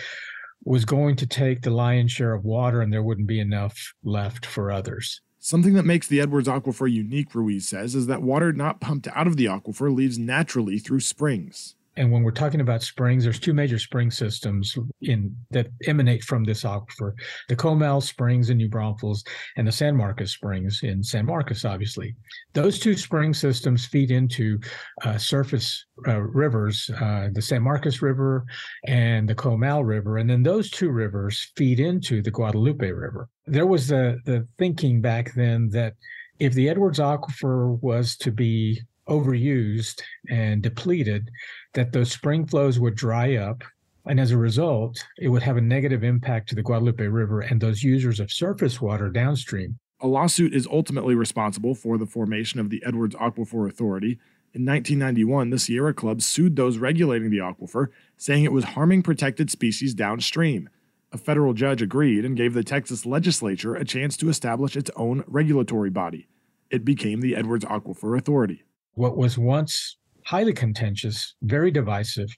was 0.65 0.83
going 0.83 1.15
to 1.15 1.27
take 1.27 1.61
the 1.61 1.69
lion's 1.69 2.11
share 2.11 2.33
of 2.33 2.43
water 2.43 2.81
and 2.81 2.91
there 2.91 3.03
wouldn't 3.03 3.27
be 3.27 3.39
enough 3.39 3.93
left 4.03 4.45
for 4.45 4.71
others. 4.71 5.21
Something 5.39 5.73
that 5.73 5.85
makes 5.85 6.07
the 6.07 6.19
Edwards 6.19 6.47
Aquifer 6.47 6.91
unique, 6.91 7.35
Ruiz 7.35 7.69
says, 7.69 7.93
is 7.93 8.07
that 8.07 8.23
water 8.23 8.51
not 8.51 8.81
pumped 8.81 9.07
out 9.09 9.27
of 9.27 9.37
the 9.37 9.45
aquifer 9.45 9.95
leaves 9.95 10.17
naturally 10.17 10.79
through 10.79 11.01
springs. 11.01 11.74
And 11.97 12.11
when 12.11 12.23
we're 12.23 12.31
talking 12.31 12.61
about 12.61 12.83
springs, 12.83 13.23
there's 13.23 13.39
two 13.39 13.53
major 13.53 13.79
spring 13.79 14.11
systems 14.11 14.77
in 15.01 15.35
that 15.51 15.67
emanate 15.85 16.23
from 16.23 16.43
this 16.43 16.63
aquifer: 16.63 17.13
the 17.47 17.55
Comal 17.55 18.03
Springs 18.03 18.49
in 18.49 18.57
New 18.57 18.69
Braunfels 18.69 19.23
and 19.55 19.67
the 19.67 19.71
San 19.71 19.95
Marcos 19.95 20.31
Springs 20.31 20.81
in 20.83 21.03
San 21.03 21.25
Marcos. 21.25 21.63
Obviously, 21.63 22.15
those 22.53 22.79
two 22.79 22.95
spring 22.95 23.33
systems 23.33 23.85
feed 23.85 24.11
into 24.11 24.59
uh, 25.03 25.17
surface 25.17 25.85
uh, 26.07 26.21
rivers, 26.21 26.89
uh, 27.01 27.29
the 27.31 27.41
San 27.41 27.61
Marcos 27.61 28.01
River 28.01 28.45
and 28.85 29.27
the 29.29 29.35
Comal 29.35 29.85
River, 29.85 30.17
and 30.17 30.29
then 30.29 30.43
those 30.43 30.69
two 30.69 30.89
rivers 30.89 31.51
feed 31.55 31.79
into 31.79 32.21
the 32.21 32.31
Guadalupe 32.31 32.91
River. 32.91 33.29
There 33.45 33.67
was 33.67 33.87
the 33.87 34.19
the 34.25 34.47
thinking 34.57 35.01
back 35.01 35.33
then 35.33 35.69
that 35.69 35.93
if 36.39 36.53
the 36.53 36.69
Edwards 36.69 36.99
Aquifer 36.99 37.81
was 37.81 38.17
to 38.17 38.31
be 38.31 38.81
overused 39.07 40.01
and 40.29 40.61
depleted, 40.61 41.29
that 41.73 41.91
those 41.91 42.11
spring 42.11 42.45
flows 42.45 42.79
would 42.79 42.95
dry 42.95 43.35
up. 43.35 43.63
And 44.07 44.19
as 44.19 44.31
a 44.31 44.37
result, 44.37 45.03
it 45.17 45.29
would 45.29 45.43
have 45.43 45.57
a 45.57 45.61
negative 45.61 46.03
impact 46.03 46.49
to 46.49 46.55
the 46.55 46.61
Guadalupe 46.61 47.05
River 47.05 47.41
and 47.41 47.59
those 47.59 47.83
users 47.83 48.19
of 48.19 48.31
surface 48.31 48.79
water 48.79 49.09
downstream. 49.09 49.79
A 50.01 50.07
lawsuit 50.07 50.53
is 50.53 50.67
ultimately 50.67 51.15
responsible 51.15 51.73
for 51.73 51.97
the 51.97 52.05
formation 52.05 52.59
of 52.59 52.69
the 52.69 52.83
Edwards 52.85 53.15
Aquifer 53.15 53.67
Authority. 53.67 54.19
In 54.53 54.65
1991, 54.65 55.49
the 55.49 55.57
Sierra 55.57 55.93
Club 55.93 56.21
sued 56.21 56.55
those 56.55 56.77
regulating 56.77 57.31
the 57.31 57.39
aquifer, 57.39 57.87
saying 58.17 58.43
it 58.43 58.51
was 58.51 58.63
harming 58.65 59.03
protected 59.03 59.49
species 59.49 59.93
downstream. 59.93 60.69
A 61.11 61.17
federal 61.17 61.53
judge 61.53 61.81
agreed 61.81 62.25
and 62.25 62.35
gave 62.35 62.53
the 62.53 62.63
Texas 62.63 63.05
legislature 63.05 63.75
a 63.75 63.85
chance 63.85 64.17
to 64.17 64.27
establish 64.27 64.75
its 64.75 64.91
own 64.97 65.23
regulatory 65.27 65.89
body. 65.89 66.27
It 66.69 66.83
became 66.83 67.21
the 67.21 67.37
Edwards 67.37 67.63
Aquifer 67.63 68.17
Authority. 68.17 68.64
What 68.95 69.17
was 69.17 69.37
once 69.37 69.97
highly 70.25 70.53
contentious, 70.53 71.35
very 71.43 71.69
divisive, 71.69 72.35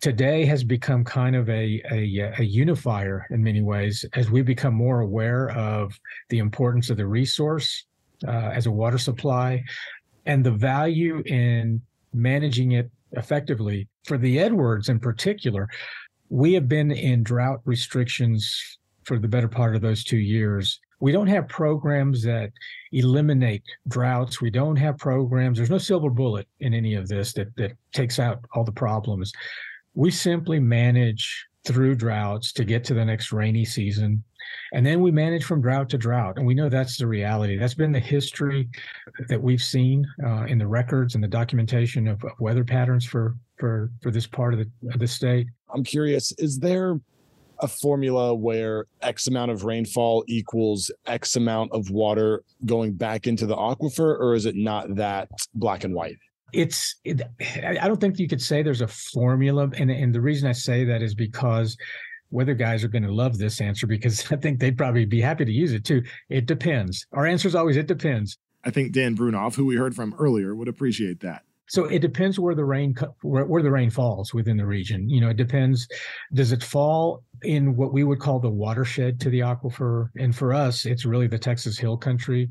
today 0.00 0.44
has 0.44 0.64
become 0.64 1.04
kind 1.04 1.36
of 1.36 1.48
a, 1.48 1.80
a, 1.90 2.32
a, 2.38 2.42
unifier 2.42 3.24
in 3.30 3.42
many 3.42 3.62
ways 3.62 4.04
as 4.14 4.30
we 4.30 4.42
become 4.42 4.74
more 4.74 5.00
aware 5.00 5.50
of 5.50 5.96
the 6.28 6.38
importance 6.38 6.90
of 6.90 6.96
the 6.96 7.06
resource 7.06 7.86
uh, 8.26 8.50
as 8.52 8.66
a 8.66 8.70
water 8.70 8.98
supply 8.98 9.62
and 10.26 10.44
the 10.44 10.50
value 10.50 11.22
in 11.26 11.80
managing 12.12 12.72
it 12.72 12.90
effectively. 13.12 13.88
For 14.04 14.18
the 14.18 14.40
Edwards 14.40 14.88
in 14.88 14.98
particular, 14.98 15.68
we 16.28 16.52
have 16.54 16.68
been 16.68 16.90
in 16.90 17.22
drought 17.22 17.60
restrictions 17.64 18.78
for 19.04 19.18
the 19.18 19.28
better 19.28 19.48
part 19.48 19.76
of 19.76 19.82
those 19.82 20.02
two 20.02 20.18
years. 20.18 20.80
We 21.02 21.10
don't 21.10 21.26
have 21.26 21.48
programs 21.48 22.22
that 22.22 22.52
eliminate 22.92 23.64
droughts. 23.88 24.40
We 24.40 24.50
don't 24.50 24.76
have 24.76 24.98
programs. 24.98 25.58
There's 25.58 25.68
no 25.68 25.76
silver 25.76 26.10
bullet 26.10 26.46
in 26.60 26.74
any 26.74 26.94
of 26.94 27.08
this 27.08 27.32
that 27.32 27.54
that 27.56 27.72
takes 27.92 28.20
out 28.20 28.38
all 28.54 28.62
the 28.62 28.70
problems. 28.70 29.32
We 29.94 30.12
simply 30.12 30.60
manage 30.60 31.44
through 31.66 31.96
droughts 31.96 32.52
to 32.52 32.64
get 32.64 32.84
to 32.84 32.94
the 32.94 33.04
next 33.04 33.32
rainy 33.32 33.64
season. 33.64 34.22
And 34.74 34.86
then 34.86 35.00
we 35.00 35.10
manage 35.10 35.42
from 35.42 35.60
drought 35.60 35.88
to 35.90 35.98
drought. 35.98 36.36
And 36.36 36.46
we 36.46 36.54
know 36.54 36.68
that's 36.68 36.96
the 36.96 37.08
reality. 37.08 37.56
That's 37.56 37.74
been 37.74 37.90
the 37.90 37.98
history 37.98 38.68
that 39.28 39.42
we've 39.42 39.62
seen 39.62 40.06
uh, 40.24 40.44
in 40.44 40.58
the 40.58 40.68
records 40.68 41.16
and 41.16 41.24
the 41.24 41.28
documentation 41.28 42.06
of, 42.06 42.22
of, 42.22 42.30
weather 42.38 42.62
patterns 42.62 43.04
for, 43.04 43.34
for, 43.58 43.90
for 44.02 44.12
this 44.12 44.28
part 44.28 44.54
of 44.54 44.60
the, 44.60 44.92
of 44.94 45.00
the 45.00 45.08
state. 45.08 45.48
I'm 45.74 45.82
curious, 45.82 46.30
is 46.38 46.60
there 46.60 47.00
a 47.62 47.68
formula 47.68 48.34
where 48.34 48.86
X 49.00 49.26
amount 49.26 49.50
of 49.50 49.64
rainfall 49.64 50.24
equals 50.28 50.90
X 51.06 51.36
amount 51.36 51.72
of 51.72 51.90
water 51.90 52.42
going 52.66 52.92
back 52.92 53.26
into 53.26 53.46
the 53.46 53.56
aquifer, 53.56 54.18
or 54.20 54.34
is 54.34 54.46
it 54.46 54.56
not 54.56 54.94
that 54.96 55.30
black 55.54 55.84
and 55.84 55.94
white? 55.94 56.18
it's 56.52 56.96
it, 57.04 57.22
i 57.64 57.88
don't 57.88 57.98
think 57.98 58.18
you 58.18 58.28
could 58.28 58.42
say 58.42 58.62
there's 58.62 58.82
a 58.82 58.86
formula 58.86 59.70
and 59.78 59.90
and 59.90 60.14
the 60.14 60.20
reason 60.20 60.46
i 60.46 60.52
say 60.52 60.84
that 60.84 61.00
is 61.00 61.14
because 61.14 61.78
weather 62.32 62.54
guys 62.54 62.82
are 62.82 62.88
going 62.88 63.02
to 63.02 63.12
love 63.12 63.38
this 63.38 63.60
answer 63.60 63.86
because 63.86 64.24
i 64.32 64.36
think 64.36 64.58
they'd 64.58 64.76
probably 64.76 65.04
be 65.04 65.20
happy 65.20 65.44
to 65.44 65.52
use 65.52 65.72
it 65.72 65.84
too. 65.84 66.02
It 66.28 66.46
depends. 66.46 67.06
Our 67.12 67.26
answer 67.26 67.46
is 67.46 67.54
always 67.54 67.76
it 67.76 67.86
depends. 67.86 68.38
I 68.64 68.70
think 68.70 68.92
dan 68.92 69.16
brounoff 69.16 69.54
who 69.54 69.66
we 69.66 69.76
heard 69.76 69.94
from 69.94 70.14
earlier 70.18 70.54
would 70.54 70.68
appreciate 70.68 71.20
that 71.20 71.42
so 71.72 71.86
it 71.86 72.00
depends 72.00 72.38
where 72.38 72.54
the 72.54 72.66
rain 72.66 72.94
where, 73.22 73.46
where 73.46 73.62
the 73.62 73.70
rain 73.70 73.88
falls 73.88 74.34
within 74.34 74.58
the 74.58 74.66
region. 74.66 75.08
You 75.08 75.22
know 75.22 75.30
it 75.30 75.38
depends 75.38 75.88
does 76.34 76.52
it 76.52 76.62
fall 76.62 77.24
in 77.44 77.74
what 77.76 77.94
we 77.94 78.04
would 78.04 78.20
call 78.20 78.40
the 78.40 78.50
watershed 78.50 79.18
to 79.20 79.30
the 79.30 79.40
aquifer? 79.40 80.08
And 80.18 80.36
for 80.36 80.52
us 80.52 80.84
it's 80.84 81.06
really 81.06 81.28
the 81.28 81.38
texas 81.38 81.78
hill 81.78 81.96
country 81.96 82.46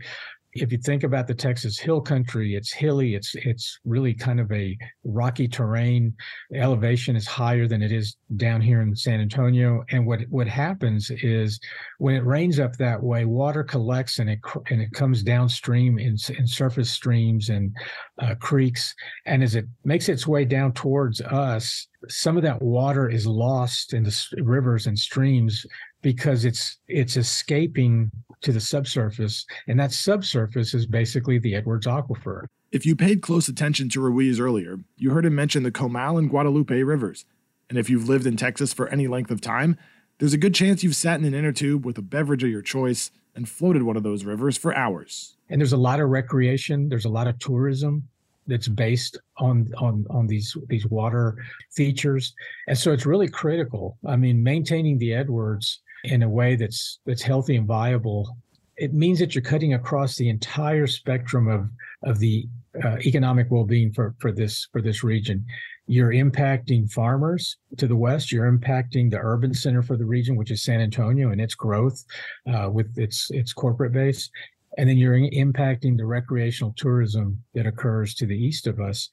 if 0.54 0.72
you 0.72 0.78
think 0.78 1.04
about 1.04 1.28
the 1.28 1.34
Texas 1.34 1.80
Hill 1.80 2.02
Country, 2.02 2.56
it's 2.56 2.74
hilly. 2.74 3.16
It's 3.16 3.36
it's 3.36 3.80
really 3.86 4.14
kind 4.14 4.40
of 4.40 4.52
a 4.52 4.78
rocky 5.06 5.48
terrain. 5.48 6.14
The 6.50 6.60
elevation 6.60 7.16
is 7.16 7.26
higher 7.26 7.68
than 7.68 7.82
it 7.82 7.92
is 7.92 8.18
down 8.36 8.60
here 8.60 8.82
in 8.82 8.96
San 8.96 9.22
Antonio. 9.22 9.84
And 9.92 10.06
what 10.06 10.22
what 10.30 10.48
happens 10.48 11.10
is 11.10 11.60
when 12.00 12.16
it 12.16 12.26
rains 12.26 12.60
up 12.60 12.76
that 12.78 13.02
way, 13.02 13.24
water 13.24 13.64
collects 13.64 14.20
and 14.20 14.30
it 14.30 14.40
and 14.70 14.82
it 14.82 14.92
comes 14.92 15.24
downstream 15.24 15.98
in, 15.98 16.18
in 16.38 16.46
surface 16.46 16.92
streams 16.92 17.50
and 17.50 17.74
uh, 18.22 18.36
creeks. 18.36 18.94
And 19.26 19.44
as 19.44 19.56
it 19.56 19.66
makes 19.86 20.10
its 20.10 20.28
way 20.28 20.44
down 20.44 20.74
towards 20.74 21.22
us, 21.22 21.88
some 22.10 22.36
of 22.36 22.44
that 22.44 22.62
water 22.62 23.10
is 23.10 23.26
lost 23.26 23.94
in 23.94 24.04
the 24.04 24.28
rivers 24.44 24.88
and 24.88 25.00
streams 25.00 25.66
because 26.02 26.46
it's 26.46 26.80
it's 26.88 27.16
escaping 27.16 28.12
to 28.42 28.52
the 28.52 28.60
subsurface, 28.60 29.46
and 29.68 29.80
that 29.80 29.92
subsurface 29.92 30.74
is 30.74 30.86
basically 30.86 31.40
the 31.40 31.56
Edwards 31.56 31.88
Aquifer. 31.88 32.46
If 32.72 32.86
you 32.86 32.96
paid 32.96 33.22
close 33.22 33.48
attention 33.48 33.90
to 33.90 34.02
Ruiz 34.02 34.40
earlier, 34.40 34.78
you 34.98 35.12
heard 35.12 35.26
him 35.26 35.36
mention 35.36 35.64
the 35.64 35.72
Comal 35.72 36.18
and 36.18 36.30
Guadalupe 36.30 36.84
rivers. 36.84 37.26
And 37.70 37.78
if 37.78 37.90
you've 37.90 38.10
lived 38.10 38.26
in 38.26 38.38
Texas 38.38 38.74
for 38.74 38.88
any 38.90 39.08
length 39.08 39.32
of 39.32 39.42
time, 39.42 39.78
there's 40.20 40.34
a 40.34 40.38
good 40.38 40.54
chance 40.54 40.84
you've 40.84 40.96
sat 40.96 41.20
in 41.20 41.26
an 41.26 41.34
inner 41.34 41.52
tube 41.52 41.86
with 41.86 41.98
a 41.98 42.02
beverage 42.02 42.44
of 42.44 42.50
your 42.50 42.62
choice 42.62 43.12
and 43.36 43.48
floated 43.48 43.84
one 43.84 43.98
of 43.98 44.04
those 44.04 44.26
rivers 44.26 44.58
for 44.58 44.76
hours. 44.76 45.38
And 45.50 45.60
there's 45.60 45.74
a 45.74 45.78
lot 45.78 46.00
of 46.00 46.10
recreation, 46.10 46.90
there's 46.90 47.06
a 47.06 47.10
lot 47.10 47.28
of 47.28 47.40
tourism 47.40 48.08
that's 48.48 48.68
based 48.68 49.20
on 49.38 49.72
on 49.78 50.06
on 50.10 50.28
these 50.28 50.56
these 50.68 50.86
water 50.88 51.38
features. 51.72 52.34
And 52.68 52.78
so 52.78 52.92
it's 52.92 53.06
really 53.06 53.28
critical. 53.28 53.98
I 54.06 54.16
mean, 54.16 54.44
maintaining 54.44 54.98
the 54.98 55.14
Edwards 55.14 55.82
in 56.04 56.24
a 56.24 56.30
way 56.30 56.56
that's 56.56 57.00
that's 57.06 57.22
healthy 57.22 57.56
and 57.56 57.68
viable, 57.68 58.38
it 58.78 58.94
means 58.94 59.20
that 59.20 59.36
you're 59.36 59.42
cutting 59.42 59.74
across 59.74 60.16
the 60.16 60.30
entire 60.30 60.88
spectrum 60.88 61.48
of 61.48 61.70
of 62.04 62.20
the 62.20 62.48
uh, 62.84 62.98
economic 63.06 63.48
well-being 63.50 63.92
for 63.94 64.16
for 64.20 64.32
this 64.32 64.68
for 64.72 64.82
this 64.82 65.04
region. 65.04 65.46
You're 65.88 66.12
impacting 66.12 66.90
farmers 66.90 67.58
to 67.78 67.88
the 67.88 67.96
west. 67.96 68.32
You're 68.32 68.52
impacting 68.52 69.12
the 69.12 69.20
urban 69.20 69.54
center 69.54 69.82
for 69.82 69.98
the 69.98 70.06
region, 70.06 70.36
which 70.36 70.52
is 70.52 70.64
San 70.64 70.80
Antonio 70.80 71.32
and 71.32 71.42
its 71.42 71.56
growth 71.56 72.04
uh, 72.52 72.70
with 72.72 72.98
its 72.98 73.30
its 73.32 73.54
corporate 73.54 73.94
base, 73.94 74.30
and 74.78 74.88
then 74.90 74.98
you're 74.98 75.18
impacting 75.18 75.98
the 75.98 76.06
recreational 76.06 76.74
tourism 76.78 77.44
that 77.54 77.68
occurs 77.68 78.16
to 78.16 78.26
the 78.26 78.38
east 78.38 78.68
of 78.68 78.80
us. 78.80 79.10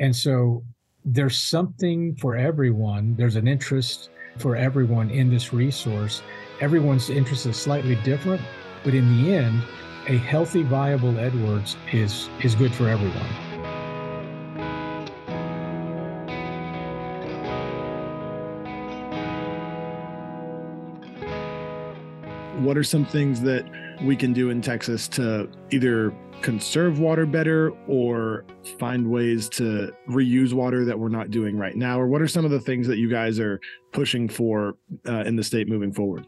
And 0.00 0.14
so 0.14 0.64
there's 1.04 1.36
something 1.36 2.16
for 2.16 2.36
everyone. 2.36 3.14
There's 3.16 3.36
an 3.36 3.48
interest 3.48 4.10
for 4.38 4.56
everyone 4.56 5.10
in 5.10 5.30
this 5.30 5.52
resource. 5.52 6.22
Everyone's 6.60 7.10
interest 7.10 7.46
is 7.46 7.56
slightly 7.56 7.96
different, 7.96 8.42
but 8.84 8.94
in 8.94 9.22
the 9.22 9.34
end, 9.34 9.62
a 10.08 10.16
healthy, 10.16 10.62
viable 10.62 11.18
Edwards 11.18 11.76
is 11.92 12.28
is 12.42 12.54
good 12.54 12.74
for 12.74 12.88
everyone. 12.88 13.26
What 22.64 22.76
are 22.76 22.84
some 22.84 23.04
things 23.04 23.40
that 23.42 23.64
we 24.02 24.16
can 24.16 24.32
do 24.32 24.50
in 24.50 24.60
Texas 24.60 25.08
to 25.08 25.48
either 25.70 26.14
conserve 26.40 26.98
water 26.98 27.24
better 27.24 27.70
or 27.86 28.44
find 28.78 29.08
ways 29.08 29.48
to 29.48 29.92
reuse 30.08 30.52
water 30.52 30.84
that 30.84 30.98
we're 30.98 31.08
not 31.08 31.30
doing 31.30 31.56
right 31.56 31.76
now? 31.76 32.00
Or 32.00 32.06
what 32.06 32.20
are 32.20 32.28
some 32.28 32.44
of 32.44 32.50
the 32.50 32.60
things 32.60 32.86
that 32.88 32.98
you 32.98 33.08
guys 33.08 33.38
are 33.38 33.60
pushing 33.92 34.28
for 34.28 34.76
uh, 35.08 35.20
in 35.20 35.36
the 35.36 35.44
state 35.44 35.68
moving 35.68 35.92
forward? 35.92 36.26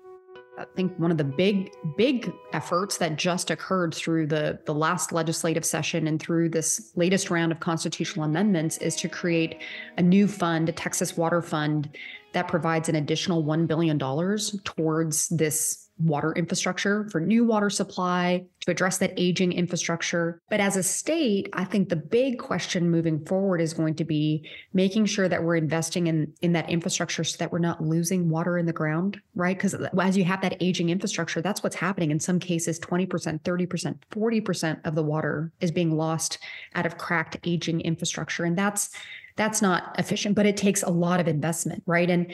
I 0.57 0.65
think 0.77 0.97
one 0.99 1.11
of 1.11 1.19
the 1.19 1.25
big, 1.25 1.73
big 1.97 2.33
efforts 2.53 2.99
that 2.99 3.17
just 3.17 3.51
occurred 3.51 3.93
through 3.93 4.29
the, 4.29 4.61
the 4.67 4.75
last 4.75 5.11
legislative 5.11 5.65
session 5.65 6.07
and 6.07 6.21
through 6.21 6.51
this 6.51 6.93
latest 6.95 7.29
round 7.29 7.51
of 7.51 7.59
constitutional 7.59 8.25
amendments 8.25 8.79
is 8.79 8.95
to 8.97 9.09
create 9.09 9.63
a 9.99 10.03
new 10.03 10.29
fund, 10.29 10.69
a 10.69 10.73
Texas 10.73 11.17
Water 11.17 11.43
Fund, 11.43 11.99
that 12.35 12.47
provides 12.47 12.89
an 12.89 12.95
additional 12.95 13.43
$1 13.43 13.67
billion 13.67 13.99
towards 13.99 15.29
this 15.29 15.84
water 15.99 16.33
infrastructure 16.33 17.09
for 17.11 17.21
new 17.21 17.45
water 17.45 17.71
supply 17.71 18.45
to 18.61 18.71
address 18.71 18.99
that 18.99 19.13
aging 19.17 19.53
infrastructure. 19.53 20.41
But 20.51 20.61
as 20.61 20.77
a 20.77 20.83
state, 20.83 21.49
I 21.53 21.65
think 21.65 21.89
the 21.89 21.97
big 21.97 22.39
question 22.39 22.91
moving 22.91 23.25
forward 23.25 23.61
is 23.61 23.73
going 23.73 23.95
to 23.97 24.05
be 24.05 24.49
making 24.73 25.07
sure 25.07 25.29
that 25.29 25.43
we're 25.43 25.57
investing 25.57 26.07
in 26.07 26.33
in 26.43 26.53
that 26.53 26.69
infrastructure 26.69 27.25
so 27.25 27.37
that 27.39 27.53
we're 27.53 27.59
not 27.59 27.83
losing 27.83 28.29
water 28.29 28.59
in 28.59 28.67
the 28.67 28.73
ground, 28.73 29.21
right? 29.35 29.57
Because 29.57 29.75
as 29.75 30.17
you 30.17 30.25
have 30.25 30.41
that 30.43 30.57
aging 30.61 30.91
infrastructure, 30.91 31.41
that's 31.41 31.63
what's 31.63 31.77
happening. 31.77 32.11
In 32.11 32.21
some 32.21 32.39
cases, 32.39 32.81
20%, 32.81 33.41
30%, 33.43 33.99
40% 34.11 34.81
of 34.85 34.95
the 34.95 35.03
water 35.03 35.53
is 35.61 35.71
being 35.71 35.97
lost 35.97 36.39
out 36.75 36.87
of 36.87 36.99
cracked 36.99 37.39
aging 37.45 37.81
infrastructure. 37.83 38.45
And 38.45 38.59
that's 38.59 38.91
that's 39.37 39.61
not 39.61 39.95
efficient, 39.99 40.35
but 40.35 40.47
it 40.47 40.57
takes 40.57 40.83
a 40.83 40.91
lot 40.91 41.21
of 41.21 41.29
investment, 41.29 41.83
right? 41.87 42.09
And 42.09 42.33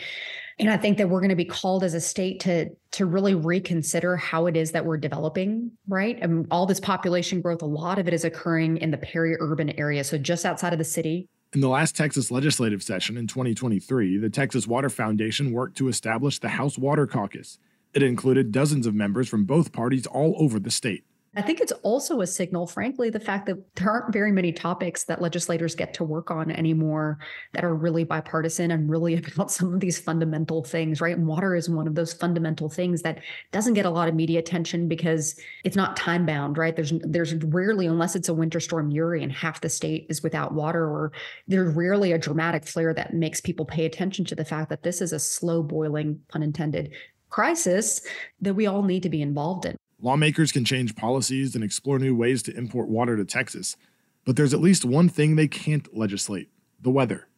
and 0.59 0.69
I 0.69 0.77
think 0.77 0.99
that 0.99 1.09
we're 1.09 1.21
going 1.21 1.31
to 1.31 1.37
be 1.37 1.47
called 1.47 1.83
as 1.83 1.95
a 1.95 2.01
state 2.01 2.41
to 2.41 2.69
to 2.93 3.07
really 3.07 3.35
reconsider 3.35 4.17
how 4.17 4.47
it 4.47 4.57
is 4.57 4.73
that 4.73 4.85
we're 4.85 4.99
developing, 4.99 5.73
right? 5.89 6.19
And 6.21 6.47
all 6.51 6.67
this 6.67 6.81
population 6.81 7.41
growth, 7.41 7.63
a 7.63 7.67
lot 7.67 7.99
of 7.99 8.07
it 8.07 8.15
is 8.15 8.25
occurring 8.25 8.77
in 8.79 8.91
the 8.91 8.99
peri-urban 8.99 9.71
area, 9.79 10.05
so 10.05 10.19
just 10.19 10.45
outside 10.45 10.73
of 10.73 10.79
the 10.79 10.85
city. 10.85 11.29
In 11.53 11.61
the 11.61 11.69
last 11.69 11.97
Texas 11.97 12.31
legislative 12.31 12.83
session 12.83 13.17
in 13.17 13.27
2023, 13.27 14.19
the 14.19 14.31
Texas 14.31 14.67
Water 14.67 14.89
Foundation 14.89 15.51
worked 15.51 15.77
to 15.79 15.89
establish 15.89 16.39
the 16.39 16.51
House 16.51 16.79
Water 16.79 17.07
Caucus. 17.07 17.59
It 17.93 18.05
included 18.05 18.53
dozens 18.53 18.87
of 18.87 18.95
members 18.95 19.29
from 19.29 19.47
both 19.47 19.73
parties 19.73 20.07
all 20.07 20.37
over 20.39 20.61
the 20.61 20.71
state. 20.71 21.05
I 21.37 21.43
think 21.43 21.61
it's 21.61 21.71
also 21.85 22.23
a 22.23 22.27
signal, 22.27 22.67
frankly, 22.67 23.09
the 23.09 23.21
fact 23.21 23.47
that 23.47 23.77
there 23.77 23.89
aren't 23.89 24.13
very 24.13 24.33
many 24.33 24.51
topics 24.53 25.05
that 25.05 25.23
legislators 25.23 25.77
get 25.77 25.95
to 25.95 26.03
work 26.03 26.29
on 26.29 26.51
anymore 26.51 27.19
that 27.53 27.65
are 27.65 27.73
really 27.73 28.03
bipartisan 28.03 28.73
and 28.73 28.91
really 28.91 29.15
about 29.35 29.53
some 29.53 29.73
of 29.73 29.79
these 29.79 29.97
fundamental 29.97 30.65
things, 30.65 31.01
right? 31.01 31.17
And 31.17 31.29
water 31.29 31.55
is 31.55 31.71
one 31.71 31.87
of 31.87 31.95
those 31.95 32.13
fundamental 32.13 32.69
things 32.69 33.03
that 33.03 33.21
doesn't 33.53 33.75
get 33.75 33.87
a 33.87 33.91
lot 33.91 34.09
of 34.09 34.17
media 34.17 34.41
attention 34.41 34.89
because 34.89 35.39
it's 35.63 35.77
not 35.77 35.97
time 35.97 36.27
bound, 36.27 36.59
right? 36.59 36.75
There's 36.75 36.93
there's 37.03 37.35
rarely, 37.35 37.87
unless 37.87 38.17
it's 38.17 38.29
a 38.29 38.35
winter 38.35 38.59
storm 38.59 38.91
Uri 38.91 39.23
and 39.23 39.31
half 39.31 39.61
the 39.61 39.69
state 39.69 40.07
is 40.09 40.25
without 40.25 40.53
water, 40.53 40.85
or 40.85 41.13
there's 41.47 41.77
rarely 41.77 42.11
a 42.11 42.19
dramatic 42.19 42.67
flare 42.67 42.93
that 42.95 43.15
makes 43.15 43.41
people 43.41 43.65
pay 43.65 43.87
attention 43.87 44.25
to 44.25 44.35
the 44.35 44.45
fact 44.45 44.69
that 44.71 44.83
this 44.83 45.01
is 45.01 45.13
a 45.13 45.21
slow 45.21 45.63
boiling, 45.63 46.21
unintended 46.35 46.93
crisis 47.29 48.01
that 48.41 48.55
we 48.55 48.67
all 48.67 48.83
need 48.83 49.05
to 49.05 49.09
be 49.09 49.23
involved 49.23 49.65
in. 49.65 49.77
Lawmakers 50.03 50.51
can 50.51 50.65
change 50.65 50.97
policies 50.97 51.55
and 51.55 51.63
explore 51.63 51.99
new 51.99 52.15
ways 52.15 52.43
to 52.45 52.57
import 52.57 52.89
water 52.89 53.17
to 53.17 53.25
Texas, 53.25 53.77
but 54.25 54.37
there's 54.37 54.55
at 54.55 54.61
least 54.61 54.85
one 54.85 55.09
thing 55.09 55.37
they 55.37 55.49
can't 55.49 55.95
legislate 55.97 56.49
the 56.81 56.91
weather. 56.91 57.29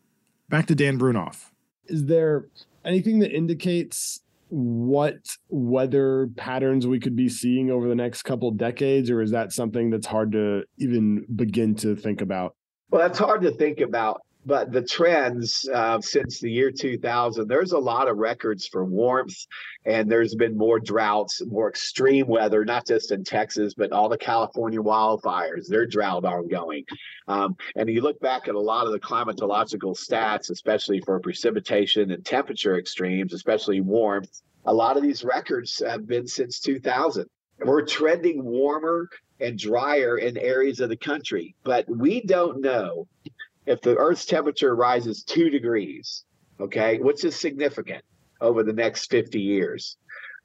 Back 0.49 0.67
to 0.67 0.75
Dan 0.75 0.99
Brounoff. 0.99 1.51
Is 1.87 2.07
there 2.07 2.47
anything 2.85 3.19
that 3.19 3.35
indicates 3.35 4.21
what 4.49 5.37
weather 5.49 6.29
patterns 6.37 6.87
we 6.87 7.01
could 7.01 7.17
be 7.17 7.29
seeing 7.29 7.71
over 7.71 7.89
the 7.89 7.95
next 7.95 8.23
couple 8.23 8.51
decades, 8.51 9.11
or 9.11 9.23
is 9.23 9.31
that 9.31 9.53
something 9.53 9.91
that's 9.91 10.07
hard 10.07 10.31
to 10.33 10.63
even 10.79 11.25
begin 11.35 11.75
to 11.77 11.97
think 11.97 12.21
about? 12.21 12.55
Well, 12.91 13.01
that's 13.01 13.19
hard 13.19 13.43
to 13.43 13.51
think 13.53 13.81
about 13.81 14.21
but 14.45 14.73
the 14.73 14.83
trends 14.83 15.69
uh, 15.73 16.01
since 16.01 16.41
the 16.41 16.51
year 16.51 16.71
2000 16.71 17.47
there's 17.47 17.73
a 17.73 17.79
lot 17.79 18.09
of 18.09 18.17
records 18.17 18.67
for 18.67 18.85
warmth 18.85 19.47
and 19.85 20.11
there's 20.11 20.35
been 20.35 20.57
more 20.57 20.81
droughts 20.81 21.43
more 21.47 21.69
extreme 21.69 22.27
weather 22.27 22.65
not 22.65 22.87
just 22.87 23.13
in 23.13 23.23
texas 23.25 23.75
but 23.75 23.93
all 23.93 24.09
the 24.09 24.19
california 24.19 24.81
wildfires 24.81 25.67
they're 25.69 25.87
drought 25.87 26.25
ongoing. 26.25 26.85
Um, 27.29 27.57
and 27.77 27.89
you 27.89 28.01
look 28.01 28.21
back 28.21 28.49
at 28.49 28.55
a 28.55 28.61
lot 28.61 28.87
of 28.87 28.93
the 28.93 29.01
climatological 29.01 29.97
stats 29.97 30.51
especially 30.51 31.01
for 31.01 31.19
precipitation 31.21 32.11
and 32.11 32.25
temperature 32.25 32.79
extremes 32.79 33.33
especially 33.33 33.81
warmth 33.81 34.43
a 34.65 34.75
lot 34.75 34.97
of 34.97 35.03
these 35.03 35.25
records 35.25 35.83
have 35.85 36.07
been 36.07 36.27
since 36.27 36.61
2000 36.61 37.27
we're 37.65 37.83
trending 37.83 38.45
warmer 38.45 39.09
and 39.41 39.59
drier 39.59 40.19
in 40.19 40.37
areas 40.37 40.81
of 40.81 40.89
the 40.89 40.97
country 40.97 41.55
but 41.65 41.89
we 41.89 42.21
don't 42.23 42.61
know 42.61 43.07
if 43.67 43.81
the 43.81 43.97
Earth's 43.97 44.27
temperature 44.27 44.75
rises 44.75 45.23
two 45.23 45.51
degrees, 45.51 46.25
okay, 46.61 46.99
which 46.99 47.25
is 47.25 47.37
significant 47.37 48.05
over 48.41 48.63
the 48.63 48.73
next 48.73 49.11
50 49.11 49.41
years, 49.41 49.97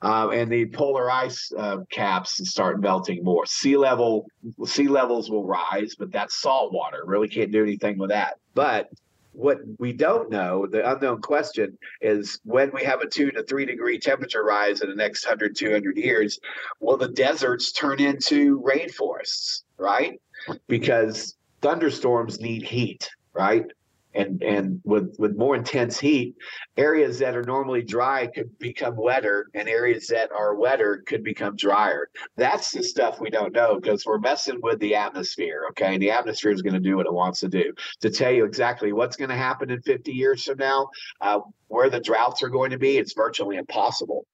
um, 0.01 0.31
and 0.31 0.51
the 0.51 0.67
polar 0.67 1.09
ice 1.09 1.51
uh, 1.57 1.77
caps 1.89 2.47
start 2.47 2.79
melting 2.79 3.23
more, 3.23 3.45
sea 3.47 3.77
level 3.77 4.27
sea 4.65 4.87
levels 4.87 5.31
will 5.31 5.45
rise, 5.45 5.95
but 5.97 6.11
that's 6.11 6.39
salt 6.39 6.71
water. 6.71 7.01
Really 7.05 7.27
can't 7.27 7.51
do 7.51 7.63
anything 7.63 7.97
with 7.97 8.11
that. 8.11 8.37
But 8.53 8.89
what 9.31 9.59
we 9.79 9.93
don't 9.93 10.29
know, 10.29 10.67
the 10.67 10.87
unknown 10.91 11.21
question 11.21 11.77
is 12.01 12.39
when 12.43 12.71
we 12.73 12.83
have 12.83 13.01
a 13.01 13.07
two 13.07 13.31
to 13.31 13.43
three 13.43 13.65
degree 13.65 13.99
temperature 13.99 14.43
rise 14.43 14.81
in 14.81 14.89
the 14.89 14.95
next 14.95 15.25
100, 15.25 15.55
200 15.55 15.97
years, 15.97 16.39
will 16.79 16.97
the 16.97 17.07
deserts 17.07 17.71
turn 17.71 17.99
into 17.99 18.61
rainforests, 18.61 19.63
right? 19.77 20.21
Because 20.67 21.35
thunderstorms 21.61 22.39
need 22.39 22.63
heat, 22.63 23.09
right? 23.33 23.65
And 24.13 24.41
and 24.41 24.81
with 24.83 25.15
with 25.19 25.37
more 25.37 25.55
intense 25.55 25.99
heat, 25.99 26.35
areas 26.75 27.19
that 27.19 27.35
are 27.35 27.43
normally 27.43 27.83
dry 27.83 28.25
could 28.25 28.57
become 28.57 28.95
wetter, 28.95 29.47
and 29.53 29.69
areas 29.69 30.07
that 30.07 30.31
are 30.31 30.55
wetter 30.55 31.03
could 31.05 31.23
become 31.23 31.55
drier. 31.55 32.09
That's 32.35 32.71
the 32.71 32.81
stuff 32.81 33.19
we 33.19 33.29
don't 33.29 33.53
know 33.53 33.79
because 33.79 34.05
we're 34.05 34.17
messing 34.17 34.59
with 34.63 34.79
the 34.79 34.95
atmosphere. 34.95 35.65
Okay, 35.71 35.93
and 35.93 36.01
the 36.01 36.09
atmosphere 36.09 36.51
is 36.51 36.63
going 36.63 36.73
to 36.73 36.79
do 36.79 36.97
what 36.97 37.05
it 37.05 37.13
wants 37.13 37.41
to 37.41 37.47
do. 37.47 37.73
To 38.01 38.09
tell 38.09 38.31
you 38.31 38.45
exactly 38.45 38.91
what's 38.91 39.17
going 39.17 39.29
to 39.29 39.35
happen 39.35 39.69
in 39.69 39.81
50 39.81 40.11
years 40.11 40.43
from 40.45 40.57
now, 40.57 40.89
uh, 41.21 41.41
where 41.67 41.89
the 41.89 41.99
droughts 41.99 42.41
are 42.41 42.49
going 42.49 42.71
to 42.71 42.79
be, 42.79 42.97
it's 42.97 43.13
virtually 43.13 43.57
impossible. 43.57 44.25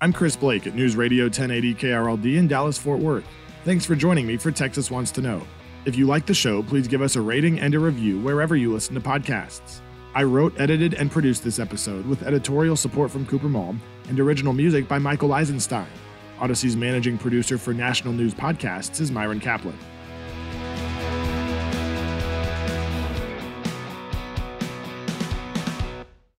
I'm 0.00 0.12
Chris 0.12 0.36
Blake 0.36 0.68
at 0.68 0.76
News 0.76 0.94
Radio 0.94 1.24
1080 1.24 1.74
KRLD 1.74 2.36
in 2.36 2.46
Dallas, 2.46 2.78
Fort 2.78 3.00
Worth. 3.00 3.24
Thanks 3.64 3.84
for 3.84 3.96
joining 3.96 4.28
me 4.28 4.36
for 4.36 4.52
Texas 4.52 4.92
Wants 4.92 5.10
to 5.10 5.20
Know. 5.20 5.42
If 5.86 5.96
you 5.96 6.06
like 6.06 6.24
the 6.24 6.34
show, 6.34 6.62
please 6.62 6.86
give 6.86 7.02
us 7.02 7.16
a 7.16 7.20
rating 7.20 7.58
and 7.58 7.74
a 7.74 7.80
review 7.80 8.20
wherever 8.20 8.54
you 8.54 8.72
listen 8.72 8.94
to 8.94 9.00
podcasts. 9.00 9.80
I 10.14 10.22
wrote, 10.22 10.54
edited, 10.56 10.94
and 10.94 11.10
produced 11.10 11.42
this 11.42 11.58
episode 11.58 12.06
with 12.06 12.22
editorial 12.22 12.76
support 12.76 13.10
from 13.10 13.26
Cooper 13.26 13.48
Malm 13.48 13.80
and 14.08 14.20
original 14.20 14.52
music 14.52 14.86
by 14.86 15.00
Michael 15.00 15.32
Eisenstein. 15.32 15.88
Odyssey's 16.38 16.76
managing 16.76 17.18
producer 17.18 17.58
for 17.58 17.74
National 17.74 18.12
News 18.12 18.34
Podcasts 18.34 19.00
is 19.00 19.10
Myron 19.10 19.40
Kaplan. 19.40 19.76